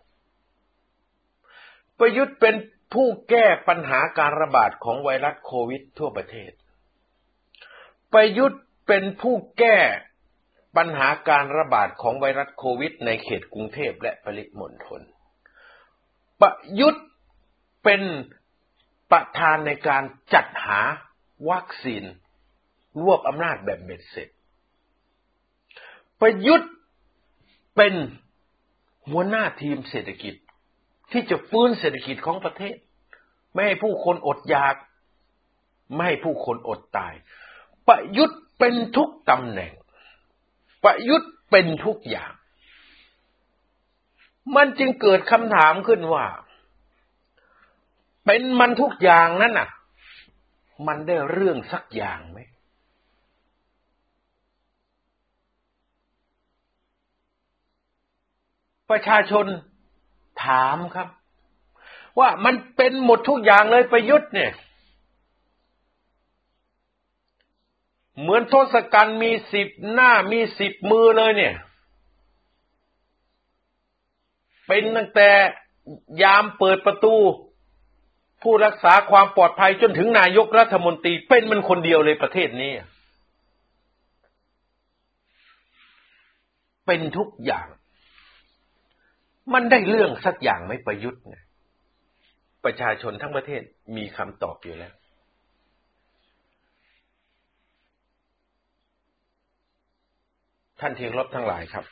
[1.98, 2.54] ประยุทธ์เป็น
[2.94, 6.52] ผู้แก้ปัญหาการระบาดของไวรัสโควิดทั่วประเทศ
[8.12, 9.78] ประยุทธ์เป็นผู้แก้
[10.76, 15.02] ปัญหาการระบาดของไวรัสโควิด ในเขตกรุงเทพและปริมณฑล
[16.40, 17.06] ประยุทธ์
[17.84, 18.02] เป็น
[19.12, 20.02] ประธานในการ
[20.34, 20.80] จัดหา
[21.50, 22.04] วัคซีน
[23.02, 24.28] รวบอำนาจแบบเบ็ดเสร็จ
[26.20, 26.72] ประยุทธ์
[27.76, 27.94] เป็น
[29.08, 30.34] หัวหน้าทีมเศรษฐกิจ
[31.12, 32.76] ที่จะฟื้นเศรษฐกิจของประเทศ
[33.52, 34.74] ไม่ให้ผู้คนอดอยาก
[35.94, 37.14] ไม่ให้ผู้คนอดตาย
[37.88, 39.72] ประยุทธ์เป็นทุกตำแหน่ง
[40.84, 42.32] ประยุทธ์เป็นทุกอย่าง
[44.56, 46.26] มันจึงเกิดคำถามขึ้นว่า
[48.26, 49.68] เป็นมันทุกอย่างนั่นน่ะ
[50.86, 52.38] มันได้เรื่องสักอย่างไหม
[58.90, 59.46] ประชาชน
[60.44, 61.09] ถามครับ
[62.18, 64.53] ว่ามันเป็นหมดทุกอย่างเลยประยุทธ์เนี่ย
[68.20, 71.55] เหมือนทศกัณฐ์มีสิบหน้ามีสิบมือเลยเนี่ย
[74.66, 75.31] เป็นตั้งแต่
[76.22, 77.14] ยามเปิดประตู
[78.42, 82.72] ผู้รักษาความปลอดภัยจนถึงนายกรัฐมนตรี เป็นมันคนเดียวเลยประเทศนี้
[86.87, 87.66] เป็นทุกอย่าง
[89.54, 91.44] มันได้เรื่องสักอย่างไหมประยุทธ์เนี่ย
[92.64, 93.62] ประชาชนทั้งประเทศ
[93.96, 94.94] มีคำตอบอยู่แล้ว
[100.80, 101.84] ท่านที่รบทั้งหลายครับ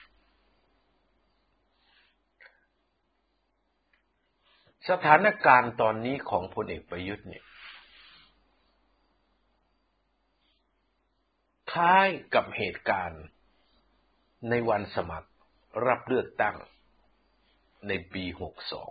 [4.90, 7.44] สถานการณ์ตอนนี้ของพลเอกประยุทธ์เนี่ย
[11.72, 13.24] คล้ายกับเหตุการณ์
[14.50, 15.28] ในวันสมัคร
[15.86, 16.56] รับเลือกตั้ง
[17.86, 18.90] ในปีหกสอง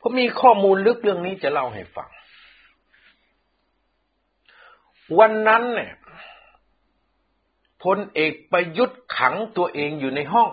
[0.00, 2.10] ผมมีข้อมูลลึกเรื่องนี้จะเล่าให้ฟัง
[5.18, 5.92] วันนั้นเนี่ย
[7.84, 10.50] พลเอกประยุทธ์ขังตัวเองอยู่ในห้อง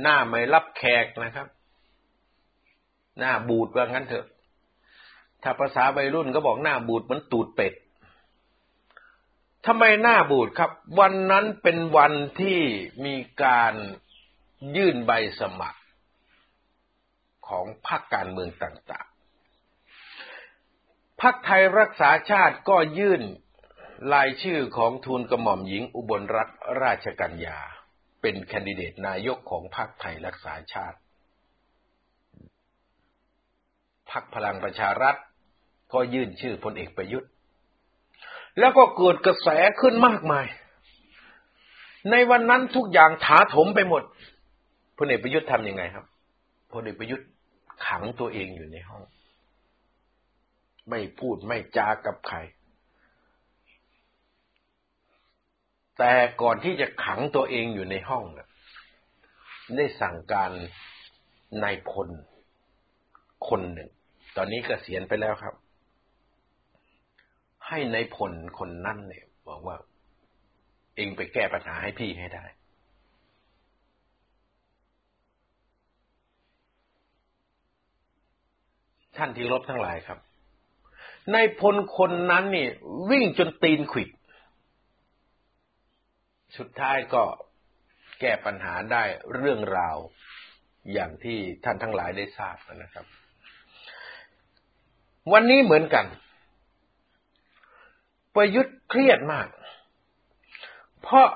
[0.00, 1.48] หน้าไม่รับแขกนะครับ
[3.18, 4.26] หน้าบูดว่างั้นเถอะ
[5.42, 7.72] ถ้าภาษาวัยรุ่นก็บอกหน้าบูดเหมือนตูดเป็ด
[9.66, 12.60] ทำไมหน้าบูดครับ วันนั้นเป็นวันที่
[13.04, 13.74] มีการ
[14.76, 15.80] ยื่นใบสมัคร
[17.48, 23.22] ของพรรคการเมืองต่างๆพรรคไทยรักษาชาติก็ยื่น
[24.12, 26.52] รายชื่อของทูลกระหม่อมหญิงอุบลรัตน
[26.82, 27.58] ราชกัญญา
[28.20, 30.98] เป็นแคนดิเดตนายกของพรรคไทยรักษาชาติ
[34.10, 35.16] พรรคพลังประชารัฐ
[35.92, 37.30] ก็ยื่นชื่อพลเอกประยุทธ์
[38.58, 39.48] แล้วก็เกิดกระแส
[39.80, 40.46] ขึ้นมากมาย
[42.10, 44.02] ในวันนั้นทุกอย่างถาถมไปหมด
[44.98, 46.04] พลเอกประยุทธ์ทำยังไงครับ
[46.72, 47.26] พลเอกประยุทธ์
[47.86, 49.02] ขังตัวเองอยู่ในห้อง
[50.90, 52.38] ไม่พูดไม่จากับใคร
[55.98, 58.24] แต่ก่อนที่จะขังตัวเองอยู่ในห้อง
[59.76, 60.52] ได้สั่งการ
[61.62, 62.08] นายพล
[63.48, 63.90] คนหนึ่ง
[64.36, 65.54] ตอนนี้กเกษียณไปแล้วครับ
[67.68, 69.76] ให้ในายพลคนนั้นเนี่ยบอกว่า
[70.96, 72.44] เองไปแก้ปัญหาให้พี่ให้ได้
[79.16, 80.18] ท่านที่รบทั้งหลายครับ
[81.32, 82.66] ในพลคนนั้นนี่
[83.10, 84.08] วิ่งจนตีนขิด
[86.58, 87.22] สุดท้ายก็
[88.20, 89.04] แก้ปัญหาได้
[89.36, 89.96] เรื่องราว
[90.92, 93.06] อย่างที่ท่านทั้งหลายได้ทราบนะครับ
[95.32, 96.06] วันนี้เหมือนกัน
[98.36, 99.48] ประยุทธ์เครียดมาก
[101.02, 101.28] เพราะ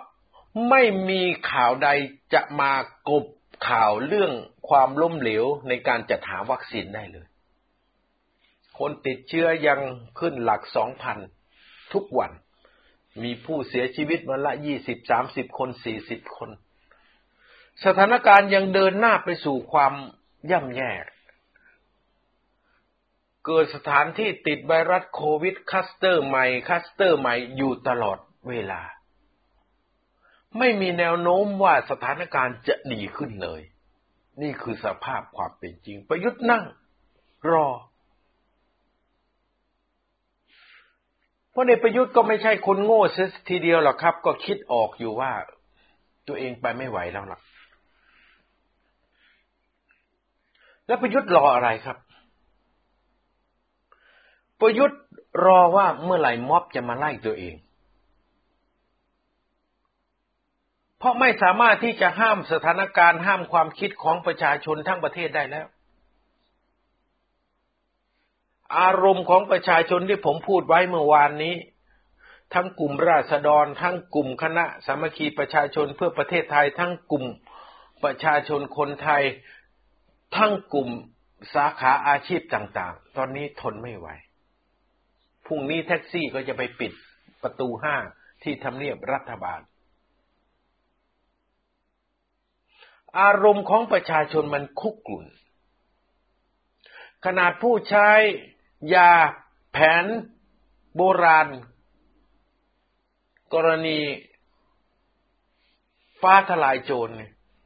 [0.69, 1.89] ไม่มีข่าวใด
[2.35, 2.73] จะมา
[3.09, 3.25] กบ
[3.69, 4.33] ข่าวเรื่อง
[4.69, 7.27] ความล้มเหลวในการจัดหาวัคซีนได้เลย
[8.79, 9.81] คนติดเชื้อยัง
[10.19, 11.19] ขึ้นหลักสองพัน
[11.93, 12.33] ทุกวัน
[13.23, 16.51] มีผู้เสียชีวิตวันละยี่สิบสามสิบคนสี่สิบคน
[17.85, 19.93] สถานการณ์ยังเดินหน้าไปสู่ความ
[20.51, 20.91] ย่ำแย่
[23.53, 28.83] เกิดสถานที่ติดไวรัสโควิดคลัสเตอร์ใหม่คลัสเตอร์ใหม่อยู่ตลอดเวลา
[30.59, 33.61] ไม่มีแนวโน้มว่าสถานการณ์จะดีขึ้นเลย
[34.43, 36.65] นี่คือสภาพความเป็นจริง ประยุทธ์นั่ง
[37.51, 37.69] รอ
[41.51, 45.33] เพราะในประยุทธ์ก็ไม่ใช่คนโง่เสียทีเดียวหรอกครับ ก็คิดออกอยู่ว่า
[46.29, 47.41] ตัวเองไปไม่ไหวแล้วล่ะ
[50.87, 51.99] แล้วประยุทธ์รออะไรครับ
[54.61, 55.01] ประยุทธ์
[55.45, 57.57] รอว่าเมื่อไหร่ม็อบจะมาไล่ตัวเอง
[60.99, 65.67] เพราะไม่สามารถที่จะห้ามสถานการณ์ห้ามความคิดของประชาชนทั้งประเทศได้แล้ว
[68.79, 71.55] อารมณ์ของประชาชนที่ผมพูดไว้เมื่อวานนี้
[72.55, 77.25] ทั้งกลุ่มราษฎร ทั้งกลุ่มคณะสามัคคีประชาชนเพื่อประเทศไทย ทั้งกลุ่ม
[78.05, 79.23] ประชาชนคนไทย
[80.37, 80.89] ทั้งกลุ่ม
[81.55, 84.09] สาขาอาชีพต่าง ๆ ตอนนี้ทนไม่ไหว
[85.53, 86.93] พรุ่งนี้แท็กซี่ก็จะไปปิด
[87.43, 87.97] ประตูห้า
[88.43, 89.61] ที่ทำเนียบรัฐบาล
[93.21, 95.25] อารมณ์ของประชาชนมันคุกกลุ่น
[97.25, 98.11] ขนาดผู้ใช้
[98.95, 99.13] ยา
[99.73, 100.05] แผน
[100.97, 101.49] โบราณ
[103.55, 104.01] กรณี
[106.21, 107.15] ฟ้าทลายโจร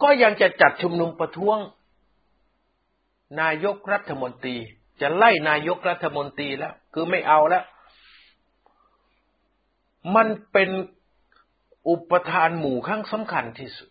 [0.02, 1.58] ก็ยังจะจัดชุมนุมประท้วง
[3.40, 4.56] นายกรัฐมนตรี
[5.00, 7.64] จะไล่นายกรัฐมนตรีแล้ว คือไม่เอาแล้ว
[10.16, 10.70] มันเป็น
[11.88, 13.90] อุปทานหมู่ขั้งสำคัญที่สุด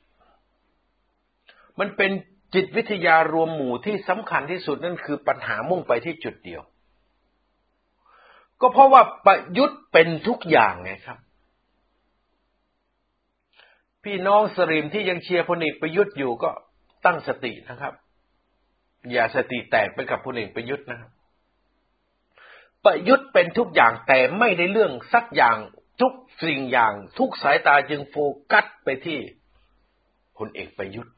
[1.79, 2.11] มันเป็น
[2.53, 6.61] จิตวิทยารวมหมู่ที่สำคัญที่สุดนั่นคือปัญหามุ่งไปที่จุดเดียว
[8.61, 11.17] ก็เพราะว่าประยุทธ์เป็นทุกอย่างไงครับ
[14.03, 16.51] พี่น้องสริมที่ยังเชียร์พลเอกประยุทธ์อยู่ก็
[17.05, 17.93] ตั้งสตินะครับ
[19.11, 21.11] อย่าสติแตกไปกับพลเอกประยุทธ์นะครับ
[22.85, 25.57] ประยุทธ์เป็นทุกอย่างแต่ไม่ได้เรื่องสักอย่าง
[26.03, 26.13] ทุก
[26.43, 28.15] สิ่งอย่างทุกสายตาจึงโฟ
[28.51, 29.19] กัสไปที่
[30.37, 31.13] พลเอกประยุทธ์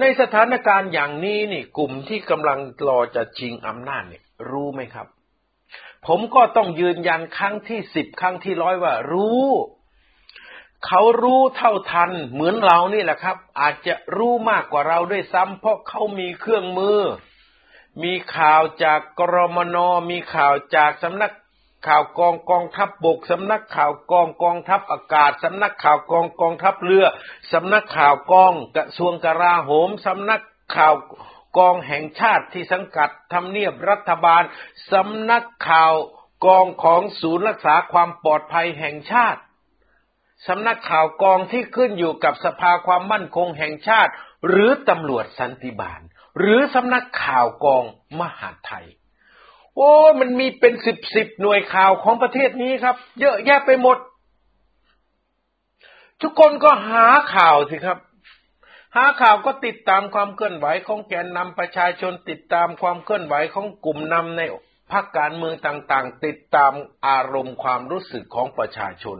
[0.00, 5.06] ในสถานการณ์อย่างนี้นี่ กลุ่มที่กำลังรอจะชิงอำนาจเนี่ย รู้ไหมครับ
[6.06, 9.46] ผมก็ต้องยืนยันครั้งที่สิบครั้งที่ร้อยว่า รู้
[10.86, 16.98] เขารู้เท่าทัน เหมือนเรานี่แหละครับ อาจจะรู้มากกว่าเราด้วยซ้ำเพราะเขามีเครื่องมือ
[18.02, 19.76] มีข่าวจากกรมน
[20.10, 21.32] มีข่าวจากสำนัก
[21.86, 27.04] ข่าวกองกองทัพบบกสำนักข่าวกองกองทัพอากาศสำนักข่าวกองกองทัพเรือ
[27.52, 30.42] สำนักข่าวกองกระทรวงกลาโหมสำนัก
[30.76, 30.94] ข่าว
[31.58, 34.42] กองแห่งชาติที่สังกัดทำเนียบรัฐบาล
[34.92, 35.92] สำนักข่าว
[36.46, 39.40] กองของศูนย์รักษาความปลอดภัยแห่งชาติ
[40.48, 44.12] สำนักข่าวกองที่ขึ้นอยู่กับสภาความมั่นคงแห่งชาติ
[44.48, 46.00] หรือตำรวจสันติบาล
[46.38, 47.84] หรือสำนักข่าวกอง
[48.20, 48.86] มหาไทย
[49.76, 49.90] โอ้
[50.20, 53.98] มันมีเป็นสิบสิบหน่วยข่าวของประเทศนี้ครับ เยอะแยะไปหมด
[56.22, 57.98] ทุกคนก็หาข่าวสิครับ
[58.96, 64.42] หาข่าวก็ติดตามความเคลื่อนไหวของแกนนำประชาชนติดตามความเคลื่อนไหวของกลุ่มนำใน
[64.92, 66.72] พรรคการเมืองต่างๆ ติดตาม
[67.06, 69.18] อารมณ์ความรู้สึกของประชาชน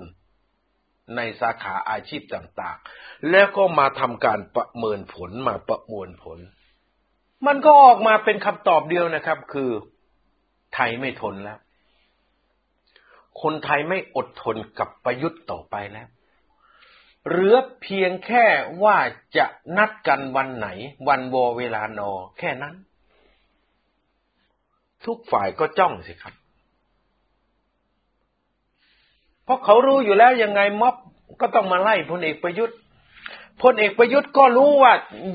[1.16, 6.38] ในสาขาอาชีพต่างๆ แล้วก็มาทำการประเมินผลมาประมวลผล
[7.46, 9.70] มันก็ออกมาเป็นคำตอบเดียวนะครับ คือ
[10.74, 11.58] ไทยไม่ทนแล้ว
[13.42, 16.08] คนไทยไม่อดทนกับประยุทธ์ต่อไปแล้ว
[17.28, 18.46] เหลือเพียงแค่
[18.82, 18.98] ว่า
[19.36, 19.46] จะ
[19.76, 20.68] นัดกันวันไหน
[21.08, 22.74] วันวอเวลานอ แค่นั้น
[25.06, 26.34] ทุกฝ่ายก็จ้องสิครับ
[29.44, 30.96] เพราะเขารู้อยู่แล้วยังไงม็อบ
[31.40, 32.76] ก็ต้องมาไล่พลเอกประยุทธ์
[33.62, 34.92] พลเอกประยุทธ์ก็รู้ว่า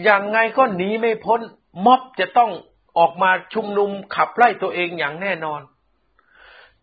[0.09, 1.39] ยังไงก็หนีไม่พ้น
[1.85, 2.51] ม็อบจะต้อง
[2.97, 5.61] ออกมาชุมนุมขับไล่ตัวเองอย่างแน่นอน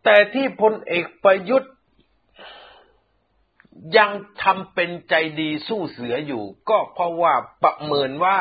[0.04, 1.72] แต่ที่พลเอกประยุทธ์
[3.98, 4.10] ยัง
[4.42, 8.38] ทำเป็นใจดีสู้เสืออยู่ ก็เพราะว่าประเมินว่า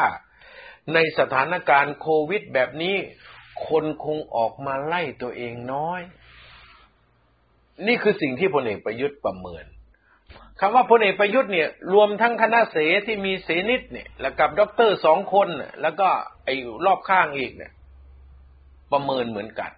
[0.94, 2.96] ในสถานการณ์โควิดแบบนี้
[3.68, 6.02] คนคงออกมาไล่ตัวเองน้อย
[7.88, 9.66] นี่คือสิ่งที่พลเอกประยุทธ์ประเมิน
[10.64, 15.48] คำว่าพลเอกประยุทธ์เนี่ย รวมทั้งคณะเสธที่มีเสธนิดเนี่ย แล้วกับด็อกเตอร์สองคน
[15.82, 16.08] แล้วก็
[16.46, 16.56] ไอ้
[16.86, 17.72] รอบข้างอีกเนี่ย
[18.92, 19.72] ประเมินเหมือนกัน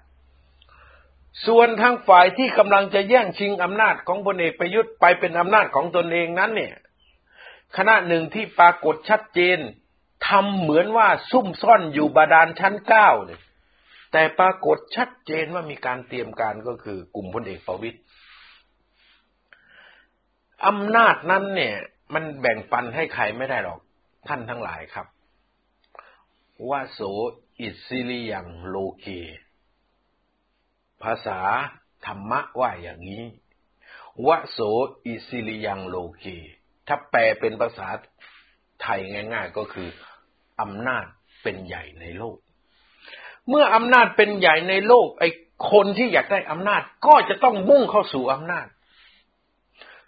[1.48, 6.74] ส่วนทางฝ่ายที่กำลังจะแย่งชิงอำนาจของพลเอกประยุทธ์ไปเป็นอำนาจของตนเองนั้น เนี่ย
[7.78, 9.60] คณะหนึ่งที่ปรากฏชัดเจน
[10.28, 13.42] ทำเหมือนว่าซุ่มซ่อนอยู่บาดาลชั้นเก้าเนี่ย
[14.12, 18.00] แต่ปรากฏชัดเจนว่ามีการเตรียมการก็คือกลุ่มพลเอกประวิตย
[20.68, 21.76] อำนาจนั้นเนี่ย
[22.14, 23.80] มันแบ่งปันให้ใครไม่ได้หรอก
[24.28, 25.08] ท่านทั้งหลายครับ
[26.70, 27.00] ว่าโส
[27.60, 29.08] อิสิลิยังโลเก
[31.04, 31.40] ภาษา
[32.06, 33.24] ธรรมะว่าอย่างนี้
[34.28, 34.60] วโส
[35.06, 36.26] อิสิลิยังโลเก
[36.88, 37.88] ถ้าแปลเป็นภาษา
[38.82, 39.00] ไทย
[39.34, 39.88] ง่าย ๆ ก็คือ
[40.62, 41.06] อำนาจ
[41.44, 42.38] เป็นใหญ่ในโลก
[43.50, 45.30] เมื่ออำนาจเป็นใหญ่ในโลก ไอ้
[45.72, 48.68] คนที่อยากได้อำนาจก็จะต้องมุ่งเข้าสู่อำนาจ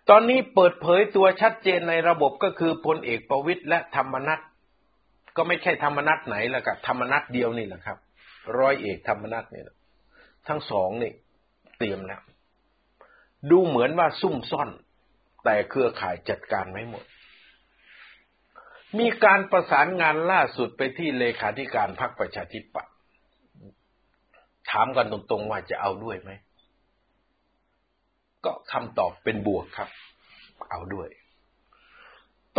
[0.10, 4.40] ตอนนี้เปิดเผยตัวชัดเจนในระบบก็คือพลเอกประวิตยและธรรมนัต
[5.38, 7.98] ก็ไม่ใช่ธรรมนัตไหนละกับธรรมนัตเดียวนี่แหละครับ
[8.60, 9.66] ร้อยเอกธรรมนัตเนี่ย
[10.48, 11.12] ทั้งสองนี่
[11.78, 12.22] เตรียมแล้ว
[13.52, 14.70] ดูเหมือนว่าซุ่มซ่อน
[15.44, 17.04] แต่เครือข่ายจัดการไม่หมด
[18.98, 22.94] มีการประสานงานล่าสุดไปที่เลขาธิการพรรคประชาธิปัตย์
[24.72, 26.32] ถามกันตรงๆว่าจะเอาด้วยไหม
[28.46, 29.90] ก็คำตอบเป็นบวกครับ
[30.70, 31.10] เอาด้วย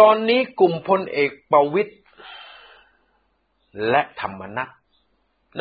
[0.01, 1.95] ตอนนี้กลุ่มพลเอกประวิตย
[3.91, 4.69] และธรรมนัต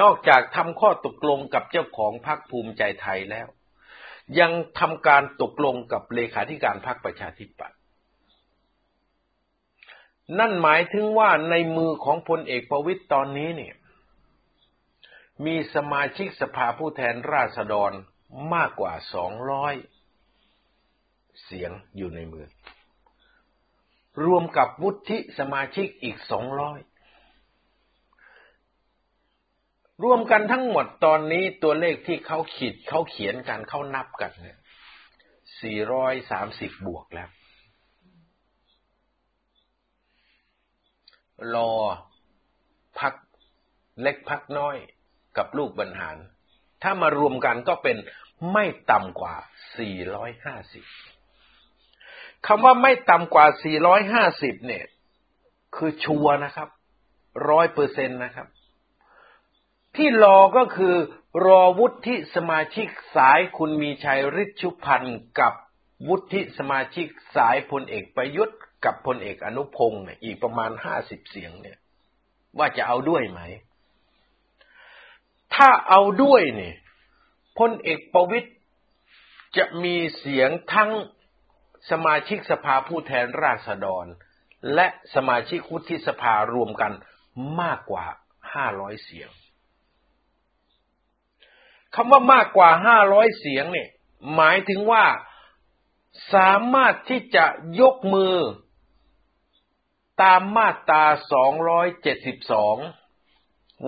[0.02, 3.48] นอกจากทำข้อตกลงกับเจ้าของพรรคภูมิใจไทยแล้ว
[4.40, 7.80] ยังทำการตกลงกับเลขาธิการพรรคประชาธิปัตย์
[10.40, 13.76] นั่นหมายถึงว่าในมือของพลเอกประวิตยตอนนี้เนี่ย
[15.46, 17.92] มีสมาชิกสภาผู้แทนราษฎร
[18.54, 19.74] มากกว่าสองร้อย
[21.44, 22.46] เสียงอยู่ในมือ
[24.26, 26.80] รวมกับวุฒิสมาชิกอีกสองร้อย
[30.04, 34.60] รวมกันทั้งหมดตอนนี้ตัวเลขที่เขาขีดเขาเขียนกันเขานับกันเนี่ย
[35.92, 37.30] 430บวกแล้ว
[41.56, 41.72] รอ
[43.00, 43.14] พัก
[44.02, 44.76] เล็กพักน้อย
[45.38, 46.18] กับลูกบรรหาร
[46.84, 47.98] ถ้ามารวมกันก็เป็น
[48.52, 49.36] ไม่ต่ำกว่า
[50.24, 51.15] 450
[52.48, 53.46] คำว่าไม่ต่ำกว่า
[54.22, 54.86] 450 เนี่ย
[55.76, 56.70] คือชัวนะครับ
[57.50, 58.48] ร้อยเปอร์เซ็นต์นะครับ
[59.96, 60.96] ที่รอก็คือ
[61.46, 65.54] รอวุฒิสมาชิกสายคุณมีชัยฤทธิชุพันธ์กับ
[66.08, 71.78] วุฒิสมาชิกสายพลเอกประยุทธ์กับพลเอกอนุพงศ์เนี่ยอีกประมาณห้าสิบเสียงเนี่ย
[72.58, 73.42] ว่าจะเอาด้วยไหม
[75.56, 76.76] ถ้าเอาด้วยเนี่ย
[77.60, 78.50] พลเอกประวิตย
[79.58, 80.92] จะมีเสียงทั้ง
[81.90, 84.06] สมาชิกสภาผู้แทนราษฎร
[84.74, 86.94] และสมาชิกวุฒิสภารวมกัน
[87.62, 88.06] มากกว่า
[88.54, 89.30] ห้าร้อยเสียง
[91.96, 93.90] คำว่ามากกว่าห้าร้อยเสียงเนี่ย
[94.36, 95.06] หมายถึงว่า
[96.34, 97.46] สามารถที่จะ
[97.82, 98.36] ยกมือ
[100.22, 102.78] ตามมาตราสองร้อยเจ็ดสิบสอง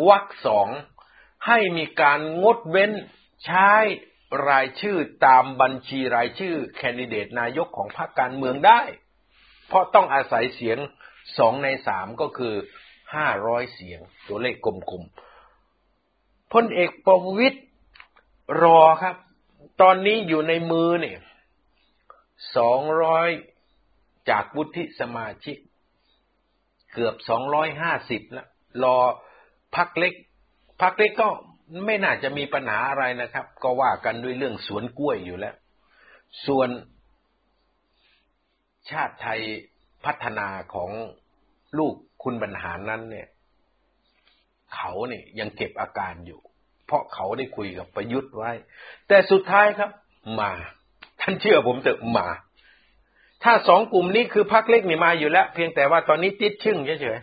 [0.08, 0.68] วรรคสอง
[1.48, 2.92] ให้มีการงดเว้น
[3.46, 3.72] ใช้
[4.50, 8.82] รายชื่อตามบัญชีรายชื่อ แคนดิเดตนายกของพรรคการเมืองได้
[9.68, 10.78] เพราะต้องอาศัยเสียง
[11.38, 12.54] สองในสามก็คือ
[13.16, 17.60] ห้าร้อยเสียง ตัวเลขกลมๆพลเอกประวิตย
[18.64, 19.16] รอครับ
[19.82, 21.20] ตอนนี้อยู่ในมือเนี่ย
[22.58, 23.30] สองร้อย
[24.30, 25.58] จากวุฒิสมาชิก
[26.94, 28.48] เกือบสองร้อยห้าสิบแล้ว
[28.84, 28.98] รอ
[29.76, 30.14] พักเล็ก
[30.82, 31.30] พักเล็กก็
[31.86, 35.56] ไม่น่าจะมีปัญหาอะไรนะครับ ก็ว่ากันด้วยเรื่องสวนกล้วยอยู่แล้ว
[36.46, 36.70] ส่วน
[38.90, 39.42] ชาติไทย
[40.06, 40.90] พัฒนาของ
[41.78, 41.94] ลูก
[42.24, 43.28] คุณบรรหารนั้นเนี่ย
[44.76, 46.40] เขาเนี่ยยังเก็บอาการอยู่
[46.86, 48.52] เพราะเขาได้คุยกับประยุทธ์ไว้
[49.08, 49.90] แต่สุดท้ายครับ
[50.40, 50.52] มา
[51.22, 52.28] ท่านเชื่อผมเถอะมา
[53.44, 57.20] ถ้าสองกลุ่มนี้คือพักเล็กนี่มาอยู่แล้ว เพียงแต่ว่าตอนนี้ติดชึ่งเฉย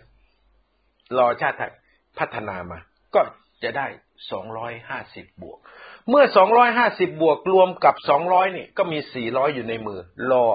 [0.54, 1.72] ๆรอชาติไทย
[2.18, 2.78] พัฒนามา
[3.14, 3.20] ก็
[3.62, 3.86] จะได้
[4.30, 5.58] สองร้อยห้าสิบบวก
[6.08, 10.00] เมื่อสองร้อยห้าสิบบวกรวมกับสองร้อยนี่ก็มีสี่ร้อยอยู่ในมือ
[10.30, 10.46] รอ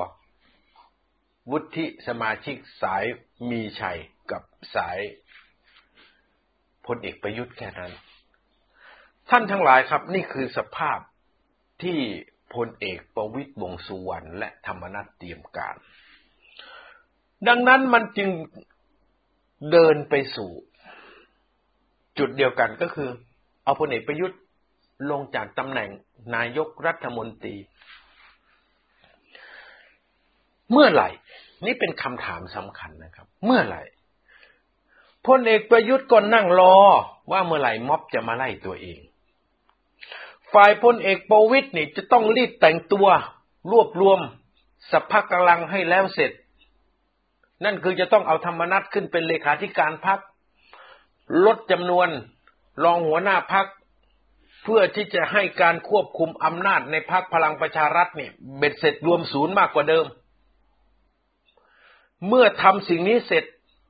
[1.52, 3.04] วุฒิสมาชิกสาย
[3.50, 4.00] มีชัย
[4.32, 4.44] กับ
[4.76, 5.00] สาย
[6.86, 7.92] พลเอกประยุทธ์แค่นั้น
[9.30, 11.00] ท่านทั้งหลายครับ นี่คือสภาพ
[11.84, 12.00] ที่
[12.54, 15.76] พลเอกประวิตยวงสุวรรณและธรรมนัฐเตรียมการ
[17.48, 18.30] ดังนั้นมันจึง
[19.72, 20.50] เดินไปสู่
[22.18, 23.10] จุดเดียวกันก็คือ
[23.70, 24.40] เอาพลเอกประยุทธ์
[25.12, 25.90] ลงจากตำแหน่ง
[26.36, 27.56] นายกรัฐมนตรี
[30.72, 31.10] เมื่อไหร่
[31.66, 33.82] นี่เป็นคำถามสำคัญนะครับ เมื่อไหร่
[35.28, 36.76] พลเอกประยุทธ์ก็นั่งรอ
[37.32, 39.00] ว่าเมื่อไหร่ม็อบจะมาไล่ตัวเอง
[40.54, 43.08] ฝ่ายพลเอกประวิตยนี่จะต้องรีบแต่งตัว
[43.72, 44.20] รวบรวม
[44.92, 46.32] สัพพะกำลังให้แล้วเสร็จ
[47.64, 50.20] นั่นคือจะต้องเอาธรรมนัตขึ้นเป็นเลขาธิการพัก
[51.46, 52.10] ลดจำนวน
[52.84, 53.66] รองหัวหน้าพัก
[54.64, 60.06] เพื่อที่จะให้การควบคุมอำนาจในพักพลังประชารัฐเนี่ยเบ็ดเสร็จรวมศูนย์มากกว่าเดิม
[62.28, 63.44] เมื่อทำสิ่งนี้เสร็จ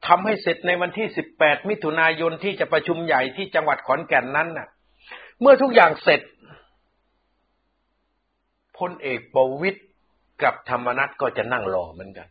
[0.07, 1.07] ทำให้เสร็จในวันที่
[1.37, 4.67] 18 มิถุนายนที่จะประชุมใหญ่ที่จังหวัดขอนแก่นนั้นน่ะ
[5.41, 6.21] เมื่อทุกอย่างเสร็จ
[8.77, 9.81] พลเอกประวิตย
[10.43, 12.27] กับธรรมนัตก็จะนั่งรอเหมือนกัน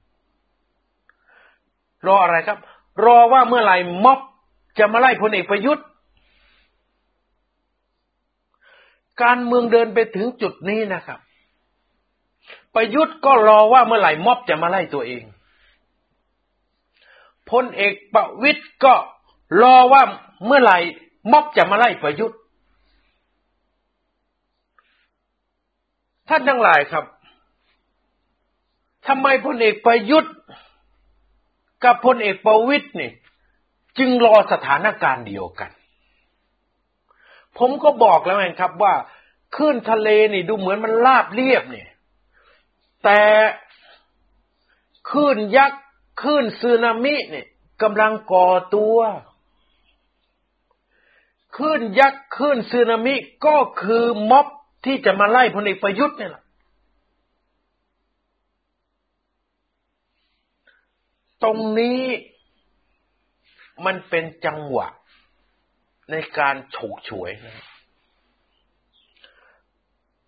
[2.06, 2.58] รออะไรครับ
[3.04, 4.20] รอว่าเมื่อไหร่ม็อบ
[4.78, 5.86] จะมาไล่พลเอกประยุทธ์
[9.22, 11.18] การเมืองเดินไปถึงจุดนี้นะครับ
[12.74, 15.24] ประยุทธ์ก็รอว่าเมื่อไหร่ม็อบจะมาไล่ตัวเอง
[17.50, 18.94] พลเอกประวิตยก็
[19.62, 20.02] รอว่า
[20.46, 20.78] เมื่อไหร่
[21.32, 22.38] ม็อบจะมาไล่ประยุทธ์
[26.28, 27.04] ท่านทั้งหลายครับ
[29.06, 30.34] ทำไมพลเอกประยุทธ์
[31.84, 33.10] กับพลเอกประวิตยนี่
[33.98, 35.70] จึงรอสถานการณ์เดียวกัน
[37.58, 38.94] ผมก็บอกแล้วไงครับว่า
[39.56, 41.88] คลื่นทะเลนี่ดูเหมือนมันราบเรียบเนี่ย
[43.04, 43.20] แต่
[45.10, 45.82] คลื่นยักษ์
[46.22, 47.46] คลื่นสึนามิเนี่ย
[47.82, 48.98] กำลังก่อตัว
[51.56, 53.14] คลื่นยักษ์คลื่นสึนามิ
[53.46, 54.46] ก็คือม็อบ
[54.84, 56.44] ที่จะมาไล่พลเอกประยุทธ์เนี่ยแหละ
[61.42, 62.02] ตรงนี้
[63.84, 64.88] มันเป็นจังหวะ
[66.10, 67.64] ในการฉกฉวยนะ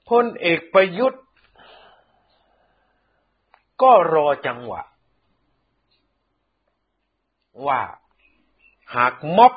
[0.08, 1.24] พลเอกประยุทธ์
[3.82, 4.82] ก็รอจังหวะ
[7.66, 7.80] ว่า
[8.96, 9.54] หากม็อบ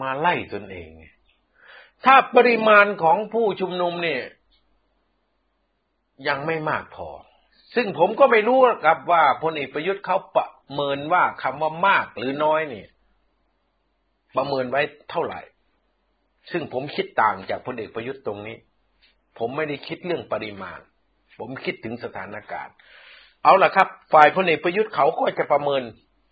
[0.00, 0.90] มาไล่ตนเอง
[2.04, 4.22] ถ้าปริมาณของผู้ชุมนุมเนี่ย
[6.28, 7.08] ยังไม่มากพอ
[7.74, 12.88] ซึ่งผมก็ไม่รู้ครับว่าพลเอกประยุทธ์เขาประเมินว่าคำว่ามากหรือน้อยเนี่ย
[14.36, 15.40] ประเมินไว้เท่าไหร่
[16.50, 18.56] ซึ่งผมคิดต่างจากพลเอกประยุทธ์ตรงนี้
[19.38, 20.78] ผมไม่ได้คิดเรื่องปริมาณ
[21.38, 22.74] ผมคิดถึงสถานการณ์
[23.42, 25.82] เอาล่ะครับ ฝ่ายพลเอกประยุทธ์เขาก็จะประเมิน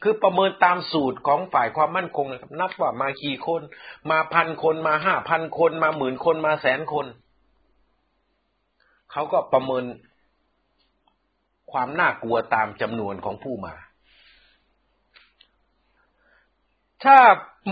[0.02, 3.60] คือประเมินตามสูตรของฝ่ายความมั่นคงนะครับ นับว่ามากี่คน
[4.10, 7.06] มาพันคนมาห้าพันคน มาหมื่นคนมาแสนคน
[9.12, 9.84] เขาก็ประเมิน
[11.72, 13.74] ความน่ากลัวตามจำนวนของผู้มา
[17.04, 17.18] ถ้า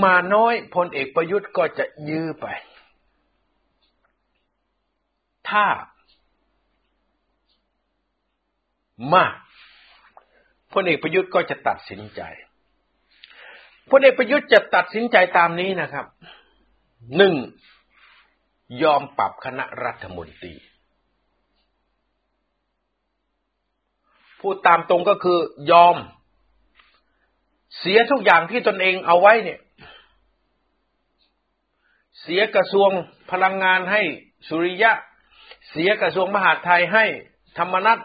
[0.04, 2.46] มาน้อยพลเอกประยุทธ์ก็จะยื้อไป
[5.48, 5.66] ถ้า
[9.14, 9.34] มาก
[10.72, 12.20] พลเอกประยุทธ์ก็จะตัดสินใจ
[13.90, 16.06] พลเอกประยุทธ์จะตัดสินใจตามนี้นะครับ
[17.16, 17.34] หนึ่ง
[18.82, 20.54] ยอมปรับคณะรัฐมนตรี
[24.40, 25.38] พูดตามตรงก็คือ
[25.70, 25.96] ยอม
[27.78, 29.60] เสียทุกอย่างที่ตนเองเอาไว้เนี่ย
[32.22, 32.90] เสียกระทรวง
[33.30, 34.02] พลังงานให้
[34.48, 34.92] สุริยะ
[35.70, 37.04] เสียกระทรวงมหาดไทยให้
[37.58, 37.98] ธรรมนัฐ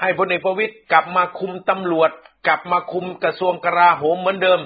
[0.00, 2.10] ให้พลเอกประวิตยกลับมาคุมตำรวจ
[2.46, 4.60] กลับมาคุมกระทรวงกลาโหมเหมือนเดิม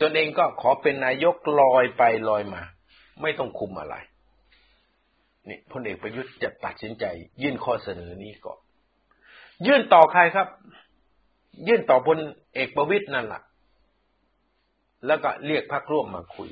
[0.00, 2.62] ตนเองก็ขอเป็นนายกลอยไปลอยมา
[3.22, 3.96] ไม่ต้องคุมอะไร
[5.48, 7.04] นี่พลเอกประยุทธ์จะตัดสินใจ
[7.42, 8.58] ยื่นข้อเสนอนี้ก่อน
[9.66, 10.48] ยื่นต่อใครครับ
[11.66, 12.18] ยื่นต่อพล
[12.54, 13.42] เอกประวิตยนั่นแหละ
[15.06, 16.50] แล้วก็เรียกพรรคร่วมมาคุย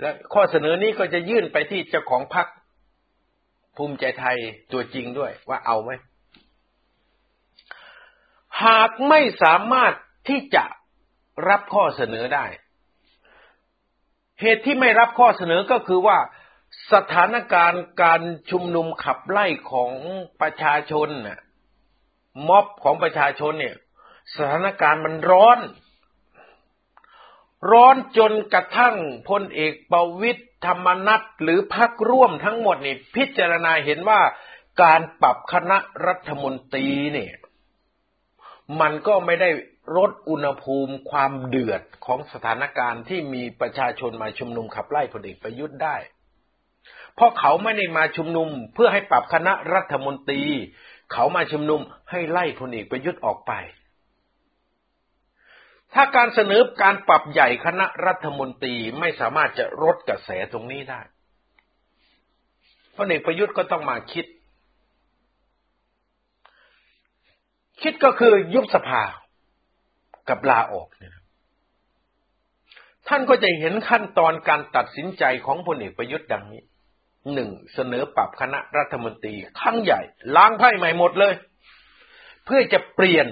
[0.00, 2.46] และข้อเสนอนี้ก็จะยื่นไปที่เจ้าของพรรค
[3.76, 4.36] ภูมิใจไทย
[4.72, 5.90] ตัวจริงด้วยว่าเอาไหม
[8.64, 9.92] หากไม่สามารถ
[10.28, 10.64] ที่จะ
[11.48, 12.46] รับข้อเสนอได้
[14.40, 16.18] เหตุที่ไม่รับข้อเสนอก็คือว่า
[16.92, 19.92] สถานการณ์การชุมนุมขับไล่ของ
[20.40, 21.40] ประชาชนน่ะ
[22.48, 23.76] ม็อบของประชาชนเนี่ย
[24.34, 25.58] สถานการณ์มันร้อน
[27.70, 28.94] ร้อนจนกระทั่ง
[29.28, 34.20] พลเอกประวิตยธรรมนัตหรือพักร่วมทั้งหมดนี่พิจารณาเห็นว่า
[34.82, 37.34] การปรับคณะรัฐมนตรีเนี่ย
[38.80, 39.50] มันก็ไม่ได้
[39.96, 45.96] ลดอุณหภูมิความเดือดของสถานการณ์ที่มีประชาชนมาชุมนุมขับไล่พลเอกประยุทธ์ได้
[47.14, 50.42] เพราะเขาไม่ได้มาชุมนุมเพื่อให้ปรับคณะรัฐมนตรี
[51.12, 53.52] เขามาชุมนุมให้ไล่พลเอกประยุทธ์ออกไป
[55.94, 61.00] ถ้าการเสนอการปรับใหญ่คณะรัฐมนตรีไม่สามารถจะลดกระแสตรงนี้ได้
[62.96, 64.26] พลเอกประยุทธ์ก็ต้องมาคิด
[67.82, 69.02] คิดก็คือยุบสภา
[70.28, 71.16] กับลาออกเนี่ย
[73.08, 76.62] ท่านก็จะเห็นขั้นตอนการตัดสินใจของพลเอกประยุทธ์ดังนี้
[77.32, 80.00] หนึ่งเสนอปรับคณะรัฐมนตรีครั้งใหญ่
[80.36, 81.34] ล้างไพ่ใหม่หมดเลย
[82.44, 83.26] เพื่อจะเปลี่ยน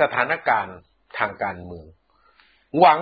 [0.00, 0.76] สถานการณ์
[1.18, 1.86] ทางการเมือง
[2.78, 3.00] หวัง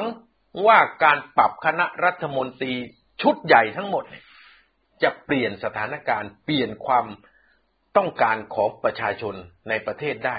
[0.66, 2.74] ว่าการปรับคณะรัฐมนตรี
[3.22, 4.04] ชุดใหญ่ทั้งหมด
[5.02, 7.06] จะเปลี่ยนสถานการณ์เปลี่ยนความ
[7.96, 9.34] ต้องการของประชาชน
[9.68, 10.36] ในประเทศได้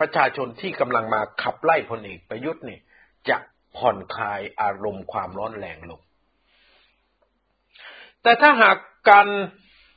[0.00, 2.80] ประชาชนที่กำลังมาขับไล่พลเอกประยุทธ์เนี่ย
[3.28, 3.38] จะ
[3.76, 6.00] ผ่อนคลายอารมณ์ความร้อนแรงลง
[8.22, 8.76] แต่ถ้าหาก
[9.10, 9.26] การ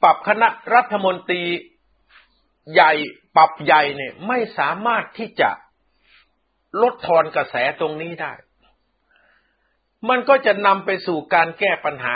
[0.03, 1.43] ปรับคณะรัฐมนตรี
[2.73, 2.91] ใหญ่
[3.35, 5.49] ปรับใหญ่เนี่ย ไม่สามารถที่จะ
[6.81, 8.33] ลดทอนกระแสตรงนี้ได้
[10.09, 12.15] มันก็จะนำไปสู่การแก้ปัญหา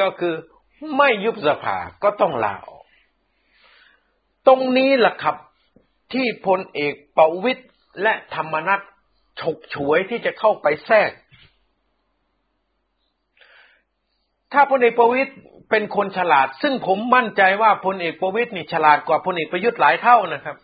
[0.00, 0.34] ก็คือ
[0.96, 2.84] ไม่ยุบสภาก็ต้องลาออก
[4.46, 5.36] ตรงนี้แหละครับ
[6.12, 7.64] ที่พลเอกประวิตย
[8.02, 8.80] และธรรมนัต
[9.40, 11.10] ฉกฉวยที่จะเข้าไปแทรก
[14.54, 15.32] ถ้าพลเอกประวิตย
[15.70, 20.56] เป็นคนฉลาด ซึ่งผมมั่นใจว่าพลเอกประวิตยนี่ฉลาดกว่าพลเอกประยุทธ์หลายเท่านะครับ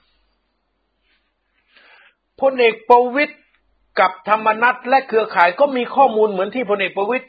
[2.40, 3.34] พลเอกประวิตย
[4.00, 7.26] กับธรรมนัตและเครือข่ายก็มีข้อมูลเหมือนที่พลเอกประวิตย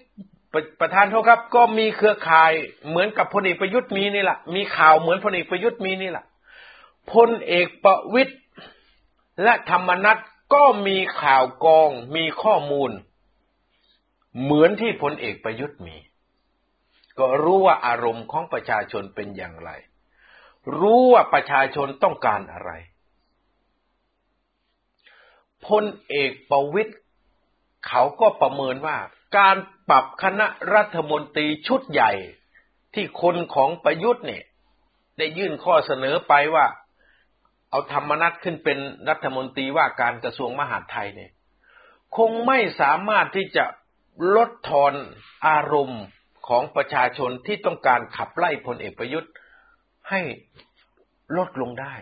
[0.82, 2.52] ประธานโทษครับ ก็มีเครือข่าย
[2.90, 6.26] เหมือนกับพลเอกประยุทธ์มีนี่แหละมีข่าวเหมือนพลเอกประยุทธ์มีนี่แหละ
[7.14, 8.34] พลเอกประวิตย
[9.44, 10.18] และธรรมนัต
[10.54, 12.92] ก็มีข่าวกองมีข้อมูล
[14.44, 15.98] เหมือนที่พลเอกประยุทธ์มี
[17.22, 19.72] ก็รู้ว่าอารมณ์ของประชาชนเป็นอย่างไร
[20.80, 22.72] รู้ว่าประชาชนต้องการอะไร
[25.68, 26.94] พลเอกประวิตย
[27.88, 28.98] เขาก็ประเมินว่า
[29.38, 29.56] การ
[29.90, 32.12] ปรับคณะรัฐมนตรีชุดใหญ่
[32.94, 34.44] ที่คนของประยุทธ์เนี่ย
[35.18, 36.66] ได้ยื่นข้อเสนอไปว่า
[37.70, 38.78] เอาธรรมนัตขึ้นเป็น
[39.10, 41.32] รัฐมนตรีว่าการกระทรวงมหาดไทยเนี่ย
[42.18, 43.66] คงไม่สามารถที่จะ
[44.36, 44.94] ลดทอน
[45.48, 46.04] อารมณ์
[46.48, 49.32] ของประชาชนที่ต้องการขับไล่พลเอกประยุทธ์
[50.10, 50.22] ให้
[51.38, 51.96] ลดลงได้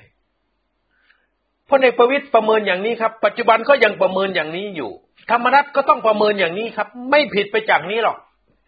[1.69, 4.91] พลเอกประวิตยประเมินอย่างนี้ครับ ปัจจุบันก็ยังประเมินอย่างนี้อยู่
[5.31, 8.17] ธรรมนัตก็ต้องประเมินอย่างนี้ครับ ไม่ผิดไปจากนี้หรอก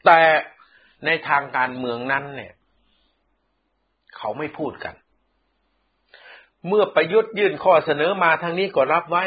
[0.06, 0.20] แต่
[1.06, 2.54] ในทางการเมืองนั้นเนี่ย
[4.18, 4.96] เขาไม่พูดกัน
[6.68, 9.24] เมื่อประยุทธ์ยื่นข้อเสนอมาทางนี้ก็รับไว้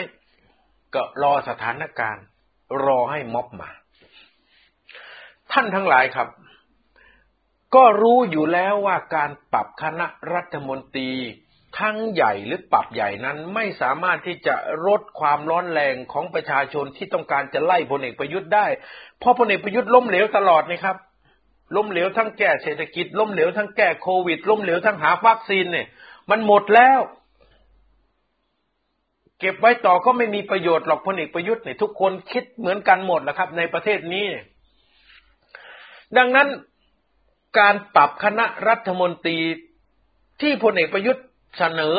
[0.95, 2.24] ก็รอสถานการณ์
[2.84, 3.70] รอให้ม็อบมา
[5.55, 6.28] ท่านทั้งหลายครับ
[7.74, 11.11] ก็รู้อยู่แล้วว่าการปรับคณะรัฐมนตรี
[11.78, 14.55] ทั้งใหญ่หรือปรับใหญ่นั้นไม่สามารถที่จะ
[14.86, 18.66] ลดความร้อนแรงของประชาชนที่ต้องการจะไล่พลเอกประยุทธ์ได้
[19.18, 20.96] เพราะพลเอกประยุทธ์ล้มเหลวตลอดนะครับ
[21.76, 25.86] ล้มเหลวทั้งแก้เศรษฐกิจ ล้มเหลวทั้งแก้โควิด ล้มเหลวทั้งหาวัคซีนเนี่ย
[26.30, 26.98] มันหมดแล้ว
[29.40, 34.26] เก็บไว้ต่อก็ไม่มีประโยชน์หรอกพลเอกประยุทธ์เนี่ยทุกคนคิดเหมือนกันหมดแหละครับ ในประเทศนี้
[36.16, 36.48] ดังนั้น
[37.58, 39.38] การปรับคณะรัฐมนตรี
[40.40, 41.24] ที่พลเอกประยุทธ์
[41.58, 41.96] เสนอ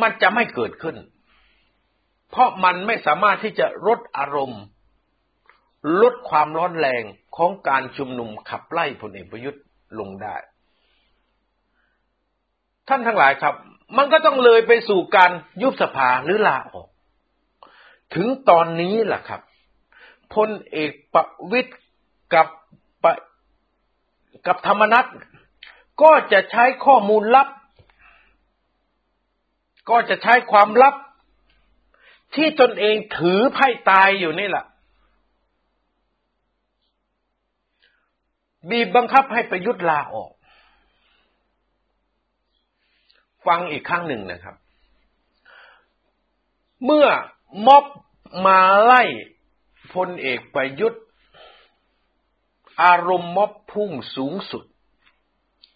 [0.00, 0.96] มันจะไม่เกิดขึ้น
[2.30, 4.62] เพราะมันไม่สามารถที่จะลดอารมณ์
[6.02, 7.02] ลดความร้อนแรง
[7.36, 9.62] ของการชุมนุมขับไล่พลเอกประยุทธ์
[9.98, 10.36] ลงได้
[12.88, 13.54] ท่านทั้งหลายครับ
[13.96, 15.30] มันก็ต้องเลยไปสู่การ
[15.62, 16.88] ยุบสภาหรือลาออก
[18.14, 19.40] ถึงตอนนี้แหละครับ
[20.34, 21.72] พลเอกประวิตย
[22.32, 22.48] กับ
[24.46, 25.06] กับธรรมนัต
[26.02, 27.48] ก็จะใช้ข้อมูลลับ
[29.90, 30.94] ก็จะใช้ความลับ
[32.34, 34.64] ที่ตนเองถือไพ่ตายอยู่นี่แหละ
[38.70, 40.32] บีบบังคับให้ประยุทธ์ลาออก
[43.46, 44.56] ฟังอีกครั้งหนึ่งนะครับ
[46.84, 47.06] เมื่อ
[47.66, 47.84] ม็อบ
[48.46, 49.02] มาไล่
[49.94, 51.03] พลเอกประยุทธ์
[52.82, 54.64] อารมณ์ม็อบพุ่งสูงสุด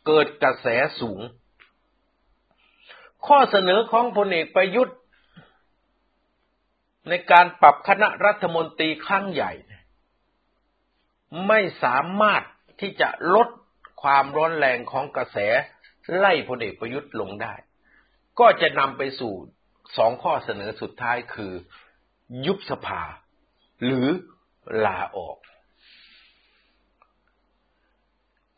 [0.06, 0.66] เกิดกระแส
[1.00, 1.20] สูง
[3.26, 4.96] ข้อเสนอของพลเอกประยุทธ์
[7.08, 9.52] ในการปรับคณะรัฐมนตรีครั้งใหญ่
[11.48, 12.42] ไม่สามารถ
[12.80, 13.48] ที่จะลด
[14.02, 15.38] ความร้อนแรงของกระแส
[16.16, 17.54] ไล่พลเอกประยุทธ์ลงได้
[18.40, 19.32] ก็จะนำไปสู่
[19.96, 21.52] สองข้อเสนอสุดท้ายคือ
[22.46, 23.02] ยุบสภา
[23.84, 24.06] หรือ
[24.84, 25.36] ลาออก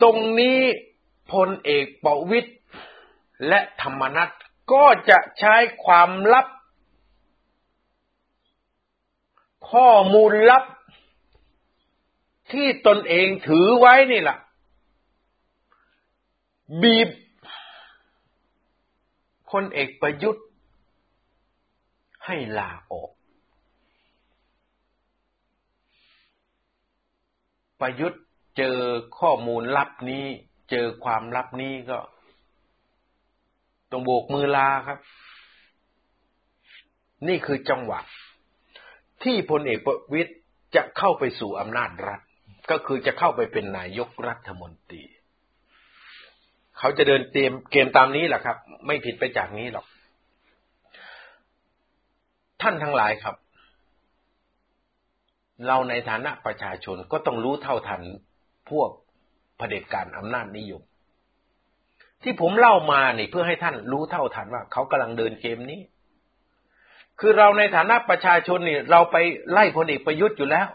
[0.02, 0.60] ตรงนี้
[1.32, 2.52] พลเอกประวิตย
[3.48, 4.30] และธรรมนัต
[4.72, 6.46] ก็จะใช้ความลับ
[9.70, 10.64] ข้อมูลลับ
[12.52, 14.38] ที่ตนเองถือไว้นี่แหละ
[16.82, 17.08] บีบ
[19.50, 20.46] พลเอกประยุทธ์
[22.26, 23.10] ให้ลาออก
[27.80, 28.22] ประยุทธ์
[28.56, 28.76] เจอ
[29.18, 30.24] ข้อมูลลับนี้
[30.70, 31.98] เจอความลับนี้ก็
[33.90, 34.98] ต้องโบกมือลาครับ
[37.28, 38.00] นี่คือจังหวะ
[39.22, 40.32] ที่พลเอกประวิตย
[40.76, 42.20] จะเข้าไปสู่อำนาจรัฐ
[42.70, 45.02] ก็คือจะเข้าไปเป็นนายกรัฐมนตรี
[46.78, 49.86] เขาจะเดินเตรียมเกมตามนี้แหละครับ ไม่ผิดไปจากนี้หรอก
[52.62, 53.36] ท่านทั้งหลายครับ
[55.66, 58.02] เราในฐานะประชาชนก็ต้องรู้เท่าทัน
[58.70, 58.90] พวก
[59.56, 60.82] เผด็จการอำนาจนิยม
[62.22, 65.80] ที่ผมเล่ามาเนี่ยเพื่อให้ท่านรู้เท่าทันว่าเขากำลังเดินเกมนี้
[67.20, 69.16] คือเราในฐานะประชาชนเนี่ยเราไป
[69.52, 70.66] ไล่พลเอกประยุทธ์อยู่แล้ว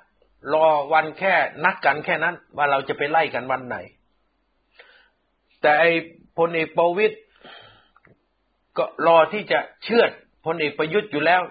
[0.53, 1.33] รอวันแค่
[1.63, 3.77] นัดกันแค่นั้น ว่าเราจะไปไล่กันวันไหน
[5.61, 5.91] แต่ไอ้
[6.37, 7.15] พลเอกประวิตย
[8.77, 10.05] ก็รอที่จะเชื่อ
[10.45, 11.41] พลเอกประยุทธ์อยู่แล้ว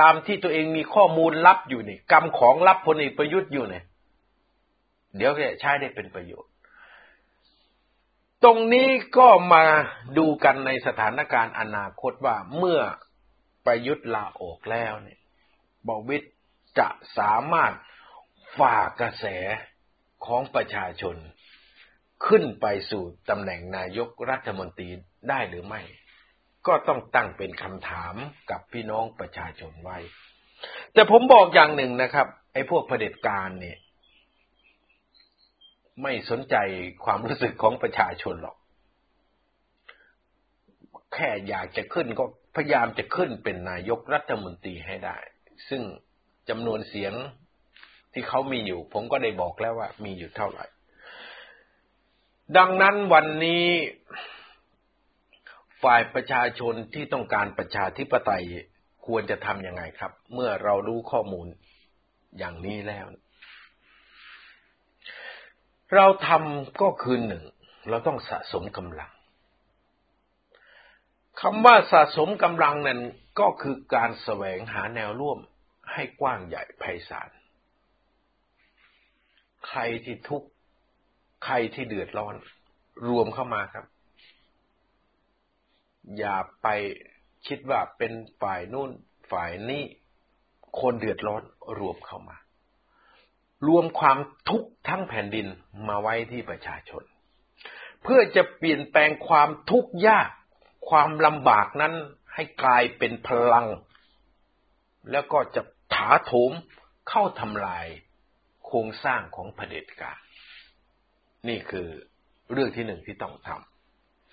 [0.00, 3.84] ตามที่ตัวเองมีข้อมูลลับอยู่นี่กรรมของลับพลเอกประยุทธ์อยู่เนี่ย
[5.16, 6.52] เดี๋ยวจะใช้ได้เป็นประโยชน์
[8.44, 8.88] ตรงนี้
[9.18, 9.64] ก็มา
[10.18, 12.80] ดูกันในสถานการณ์อนาคตว่าเมื่อ
[13.66, 15.20] ประยุทธ์ลาออกแล้วเนี่ย
[15.88, 16.34] บวิทย์
[16.78, 16.88] จะ
[17.18, 17.72] สามารถ
[18.58, 19.26] ฝ่ากระแส
[20.26, 21.16] ของประชาชน
[22.26, 24.88] ขึ้นไปสู่ตำแหน่งนายกรัฐมนตรี
[25.28, 25.82] ได้หรือไม่
[26.66, 28.14] ก็ต้องตั้งเป็นคำถาม
[28.50, 29.98] กับพี่น้องประชาชนไว้
[30.92, 33.78] แต่ผมบอกอย่างหนึ่งนะครับ ไอ้พวกเผด็จการเนี่ย
[36.02, 36.56] ไม่สนใจ
[37.04, 38.56] ความรู้สึกของประชาชนหรอก
[41.14, 42.24] แค่อยากจะขึ้นก็
[42.56, 45.18] พยายามจะขึ้นเป็นนายกรัฐมนตรีให้ได้
[45.68, 45.82] ซึ่ง
[46.48, 47.12] จำนวนเสียง
[48.12, 50.66] ที่เขามีอยู่ ผมก็ได้บอกแล้วว่ามีอยู่เท่าไหร่
[52.56, 53.66] ดังนั้นวันนี้
[55.82, 58.44] ฝ่ายประชาชนที่ต้องการประชาธิปไตย
[59.06, 61.46] ควรจะทำยังไงครับ เมื่อเรารู้ข้อมูล
[62.38, 63.06] อย่างนี้แล้ว
[65.94, 67.44] เราทำก็คือหนึ่ง
[67.88, 69.10] เราต้องสะสมกำลัง
[71.40, 73.00] คำว่าสะสมกำลังนั้น
[73.40, 75.38] ก็คือการแสวงหาแนวร่วม
[75.92, 77.30] ให้กว้างใหญ่ไพศาล
[79.68, 80.48] ใครที่ทุกข์
[81.44, 82.34] ใครที่เดือดร้อน
[83.08, 83.86] รวมเข้ามาครับ
[86.18, 86.68] อย่าไป
[87.46, 88.12] คิดว่าเป็น
[88.42, 88.90] ฝ่ายนู่น
[89.32, 89.82] ฝ่ายนี้
[90.80, 91.42] คนเดือดร้อน
[91.78, 92.36] รวมเข้ามา
[93.68, 95.46] รวมความทุกข์ทั้งแผ่นดิน
[95.88, 97.02] มาไว้ที่ประชาชน
[98.02, 100.28] เพื่อจะเปลี่ยนแปลงความทุกข์ยาก
[100.88, 101.94] ความลำบากนั้น
[102.34, 103.66] ให้กลายเป็นพลัง
[105.10, 105.62] แล้วก็จะ
[105.94, 106.52] ถาโถม
[107.08, 107.86] เข้าทำลาย
[108.66, 110.18] โครงสร้างของเผด็จการ
[111.48, 111.88] นี่คือ
[112.52, 113.48] เรื่องที่หนึ่งที่ต้องท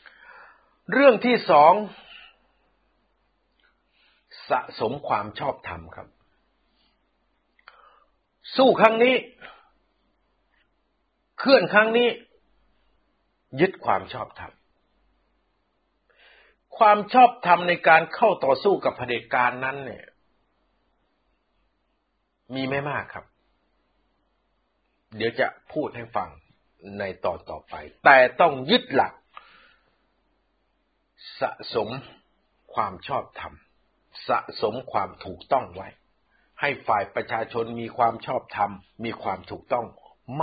[0.04, 1.74] ำ เรื่องที่สอง
[4.50, 6.08] สะสมความชอบธรรมครับ
[8.56, 9.16] สู้ครั้งนี้
[11.40, 12.10] เคลื่อนครั้งนี้
[13.60, 14.54] ยึดความชอบธรรม
[16.78, 20.06] ความชอบธรรมในการเข้าต่อสู้กับเผด็จการนั้นเนี่ย
[22.56, 23.26] มีไม่มากครับ
[25.16, 26.30] เดี๋ยวจะพูดให้ฟัง
[27.00, 27.76] ในตอนต่อไป
[28.06, 29.14] แต่ต้องยึดหลัก
[31.42, 31.90] สะสม
[32.74, 33.54] ความชอบธรรม
[34.28, 35.88] สะสมความถูกต้องไว้
[36.62, 38.72] ให้ฝ่ายประชาชนมีความชอบธรรม
[39.06, 39.86] มีความถูกต้อง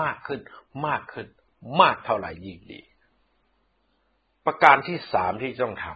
[0.01, 0.41] มากขึ้น
[0.87, 1.27] มากขึ้น
[1.81, 2.81] มากเท่าไหร่ยิ่งดี
[4.47, 5.95] ประการที่สามที่ต้องทำ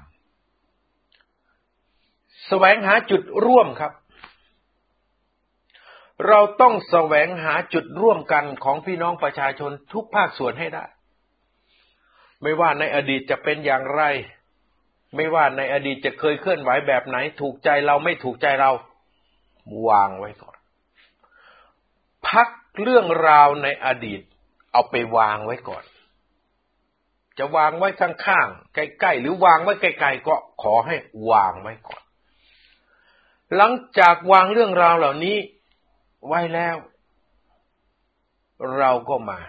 [2.47, 3.93] แสวงหาจุดร่วมครับ
[6.29, 10.85] เราต้องแสวงหาจุดร่วมกันของพี่น้องประชาชนทุกภาคส่วนให้ได้
[12.43, 14.03] ไม่ว่าในอดีตจะเป็นอย่างไร
[15.17, 18.71] ไม่ว่าในอดีตจะเคยเคลื่อนไหวแบบไหน ถูกใจเราไม่ถูกใจเรา
[19.89, 20.57] วางไว้ก่อน
[22.29, 22.49] พัก
[22.83, 24.21] เรื่องราวในอดีต
[24.73, 25.85] เอาไปวางไว้ก่อน
[27.39, 30.97] จะวางไว้ข้างๆใกล้ๆหรือวางไว้ไกลๆก็ขอให้
[31.31, 32.03] วางไว้ก่อน
[33.57, 35.39] หลังจากวางเรื่องราวเหล่านี้
[36.27, 36.77] ไว้แล้ว
[38.77, 39.41] เราก็มา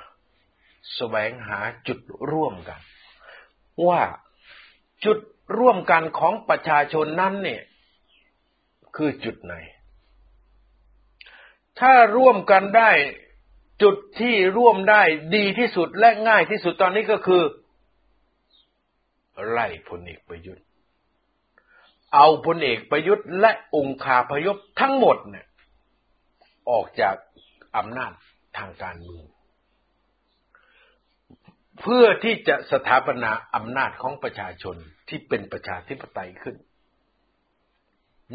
[0.96, 2.00] แสวงหาจุด
[2.32, 2.80] ร่วมกัน
[3.88, 4.02] ว่า
[5.06, 5.20] จุด
[5.58, 7.62] ร่วมกันของประชาชนนั้นเนี่ย
[8.96, 9.54] คือจุดไหน
[11.80, 12.92] ถ้าร่วมกันได้
[13.84, 15.02] จุดที่ร่วมได้
[15.36, 17.44] ดีที่สุดและง่ายที่สุดตอนนี้ก็คือ
[19.50, 20.66] ไล่พลเอกประยุทธ์
[22.14, 25.48] เอาพลเอกประยุทธ์และองค์คาพยพทั้งหมดเนี่ย
[26.70, 27.16] ออกจาก
[27.78, 28.12] อำนาจ
[28.58, 29.26] ทางการเมือง
[31.82, 34.76] เพื่อที่จะสถาปนาอำนาจของประชาชน
[35.10, 36.56] ที่เป็นประชาธิปไตยขึ้น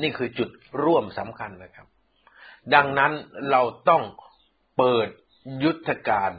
[0.02, 0.50] นี่คือจุด
[0.84, 1.86] ร่วมสำคัญนะครับ
[2.74, 3.12] ดังนั้น
[3.50, 4.02] เราต้อง
[4.76, 5.08] เปิด
[5.64, 6.30] ยุทธการ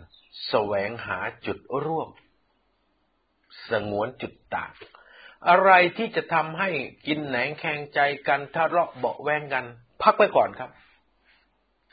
[0.48, 2.10] แสวงหาจุดร่วม
[3.70, 4.72] สงวนจุดต่าง
[5.50, 6.70] อะไรที่จะทำให้
[7.08, 9.66] กินแหนงแข่งใจกันทะเลาะเบาแวงกัน
[10.02, 10.72] พักไว้ก่อนครับ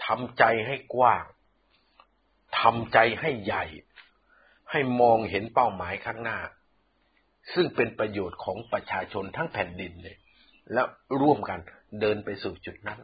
[0.06, 1.24] ทำใจให้กว้าง
[2.60, 3.64] ทำใจให้ใหญ่
[4.70, 6.38] ให้มองเห็นเป้าหมายข้างหน้า
[7.52, 10.16] ซึ่งเป็นประโยชน์ของประชาชนทั้งแผ่นดินเลย
[10.72, 10.86] แล้ว
[11.20, 11.60] ร่วมกัน
[12.00, 13.00] เดินไปสู่จุดนั้น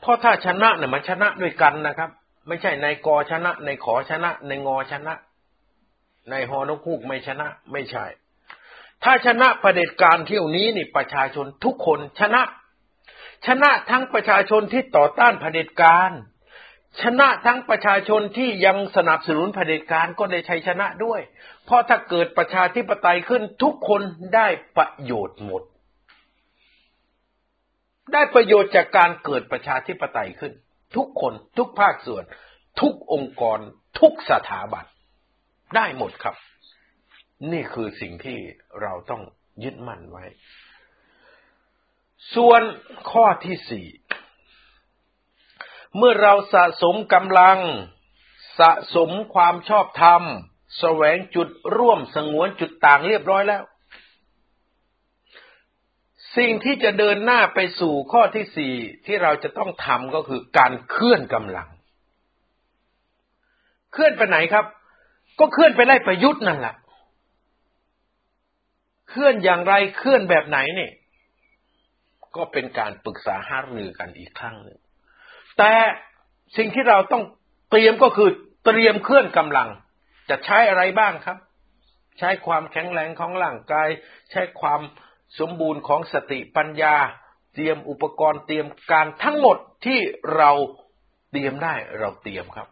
[0.00, 2.10] เพราะถ้าชนะเนี่ยมันชนะด้วยกันนะครับ
[2.48, 5.14] ไม่ใช่ในกอชนะ ในขอชนะ ในงอชนะ
[6.30, 8.06] ในฮอนกคูกไม่ชนะ ไม่ใช่
[9.04, 12.42] ถ้าชนะประเด็จการเที่ยวนี้นี่ประชาชนทุกคนชนะ
[13.46, 16.10] ชนะทั้งประชาชนที่ต่อต้านประเด็จการ
[17.02, 21.20] ชนะทั้งประชาชนที่ยังสนับสนุนเผด็จการก็ได้ชัยชนะด้วย
[21.64, 24.02] เพราะถ้าเกิดประชาธิปไตยขึ้นทุกคน
[24.34, 25.62] ได้ประโยชน์หมด
[28.12, 30.52] ได้ประโยชน์จากการเกิดประชาธิปไตยขึ้น
[30.96, 32.24] ทุกคนทุกภาคส่วน
[32.80, 33.58] ทุกองค์กร
[34.00, 34.84] ทุกสถาบัน
[35.76, 36.36] ได้หมดครับ
[37.52, 38.38] นี่คือสิ่งที่
[38.82, 39.22] เราต้อง
[39.64, 40.24] ยึดมั่นไว้
[42.34, 42.62] ส่วน
[43.10, 43.86] ข้อที่สี่
[45.96, 47.58] เมื่อเราสะสมกำลัง
[48.58, 50.22] สะสมความชอบธรรม
[50.78, 53.62] แสวงจุดร่วมสงวนจุดต่างเรียบร้อยแล้ว
[56.36, 58.74] สิ่งที่จะเดินหน้าไปสู่ข้อที่สี่
[59.06, 61.68] ที่เราจะต้องทำก็คือการเคลื่อนกำลัง
[63.92, 64.64] เคลื่อนไปไหนครับ
[65.38, 66.74] ก็เคลื่อนไปไล่ประยุทธ์นั่นแหละ
[69.10, 70.92] เคลื่อนอย่างไรเคลื่อนแบบไหนเนี่ย
[72.36, 74.78] ก็เป็นการปรึกษาหารือกันอีกครั้งหนึ่ง
[75.58, 75.72] แต่
[76.56, 77.22] สิ่งที่เราต้อง
[77.70, 78.30] เตรียมก็คือ
[78.64, 79.68] เตรียมเคลื่อนกำลัง
[80.30, 81.38] จะใช้อะไรบ้างครับ
[82.18, 83.88] ใช้ความแข็งแรงของร่างกาย
[84.30, 84.80] ใช้ความ
[85.38, 86.96] สมบูรณ์ของสติปัญญา
[87.54, 89.56] เตรียมอุปกรณ์เตรียมการทั้งหมด
[89.86, 90.00] ที่
[90.36, 90.50] เรา
[91.30, 92.68] เตรียมได้เราเตรียมครับ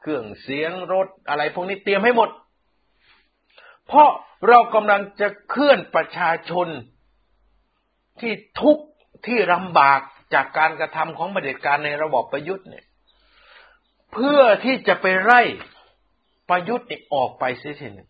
[0.00, 2.30] เครื่องเสียงรถอะไรพวกนี้เตรียมให้หมด
[3.86, 4.10] เพราะ
[4.48, 6.68] เรากำลังจะเคลื่อนประชาชน
[8.20, 8.84] ที่ทุกข์
[9.26, 10.00] ที่ลำบาก
[10.34, 12.86] จากการกระทำของประเด็จการในระบอบประยุทธ์เนี่ย
[14.12, 15.42] เพื่อที่จะไปไล่
[16.48, 18.08] ประยุทธ์ออกไปเสียทีนึง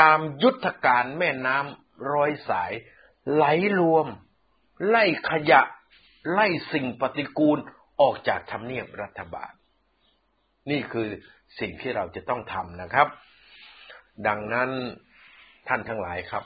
[0.00, 2.72] ตามยุทธการแม่น้ำ ร้อยสาย
[3.32, 3.44] ไหล
[3.78, 4.06] รวม
[4.88, 5.60] ไล่ขยะ
[6.32, 7.58] ไล่สิ่งปฏิกูล
[8.00, 9.52] ออกจากทำเนียบรัฐบาล
[10.70, 11.08] นี่คือ
[11.60, 13.08] สิ่งที่เราจะต้องทำนะครับ
[14.26, 14.70] ดังนั้น
[15.68, 16.44] ท่านทั้งหลายครับ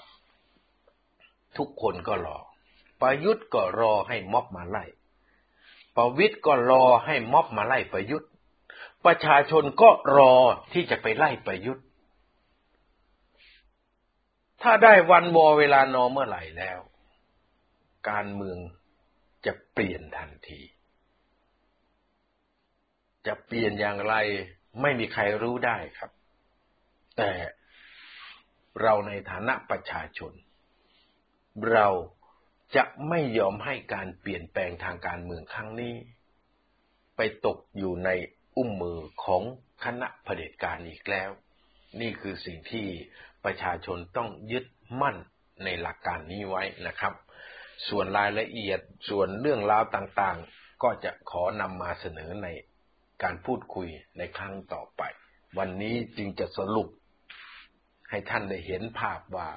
[1.59, 2.38] ทุกคนก็รอ
[3.01, 4.84] ประยุทธ์ก็รอให้ม็อบมาไล่
[5.96, 8.30] ประวิทย์ก็รอให้ม็อบมาไล่ประยุทธ์
[9.05, 10.34] ประชาชนก็รอ
[10.72, 11.84] ที่จะไปไล่ประยุทธ์
[14.62, 16.78] ถ้าได้วันวอเวลานอเมื่อไหร่แล้ว
[18.11, 18.58] การเมือง
[19.46, 20.61] จะเปลี่ยนทันที
[23.26, 24.14] จะเปลี่ยนอย่างไร
[24.80, 26.11] ไม่มีใครรู้ได้ครับ
[27.16, 27.32] แต่
[28.82, 30.32] เราในฐานะประชาชน
[31.72, 31.88] เรา
[32.76, 35.94] จะไม่ยอมให้การเปลี่ยนแปลงทางการเมืองครั้งนี้
[37.16, 38.11] ไปตกอยู่ใน
[38.56, 39.42] อุ้มมือของ
[39.84, 41.30] คณะเผด็จการอีกแล้ว
[42.00, 42.86] นี่คือสิ่งที่
[43.45, 44.64] ประชาชนต้องยึด
[45.01, 45.16] มั่น
[45.64, 47.14] ในหลักการนี้ไว้นะครับ
[47.88, 52.49] ส่วนรายละเอียดส่วนเรื่องราวต่างๆ ก็จะขอนำมาเสนอใน
[53.22, 53.88] การพูดคุย
[54.18, 55.03] ในครั้งต่อไป
[55.59, 56.88] วันนี้จึงจะสรุป
[58.11, 59.51] ให้ท่านได้เห็นภาพว่า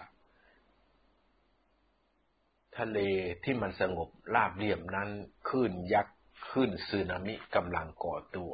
[2.78, 3.00] ทะเล
[3.44, 5.10] ที่มันสงบราบเรียบนั้น
[5.50, 6.16] คลื่นยักษ์
[6.50, 8.54] คลื่นสึนามิกำลังก่อตัว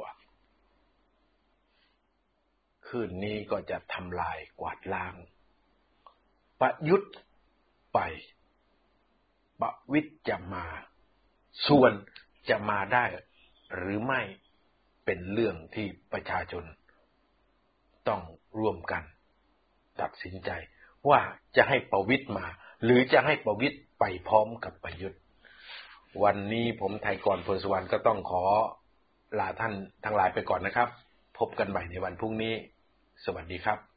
[2.90, 5.14] คืนนี้ก็จะทำลายกวาดล้าง
[6.60, 7.14] ประยุทธ์
[7.94, 7.98] ไป
[9.60, 10.66] ประวิทย์จะมา
[11.68, 11.92] ส่วน
[12.50, 13.04] จะมาได้
[13.76, 14.20] หรือไม่
[15.04, 16.64] เป็นเรื่องที่ประชาชน
[18.08, 18.22] ต้อง
[18.58, 19.02] ร่วมกัน
[20.00, 20.50] ตัดสินใจ
[21.08, 21.20] ว่า
[21.56, 22.46] จะให้ประวิทย์มา
[22.84, 25.20] หรือจะให้ประวิทย์ไปพร้อมกับประยุทธ์
[26.24, 28.44] วันนี้ผมไทยกรพลสวรรค์ก็ต้องขอ
[29.38, 29.74] ลาท่าน
[30.04, 30.88] ทั้งหลายไปก่อนนะครับ
[31.38, 32.54] พบกันใหม่ในวันพรุ่งนี้
[33.24, 33.89] สวัสดีครับ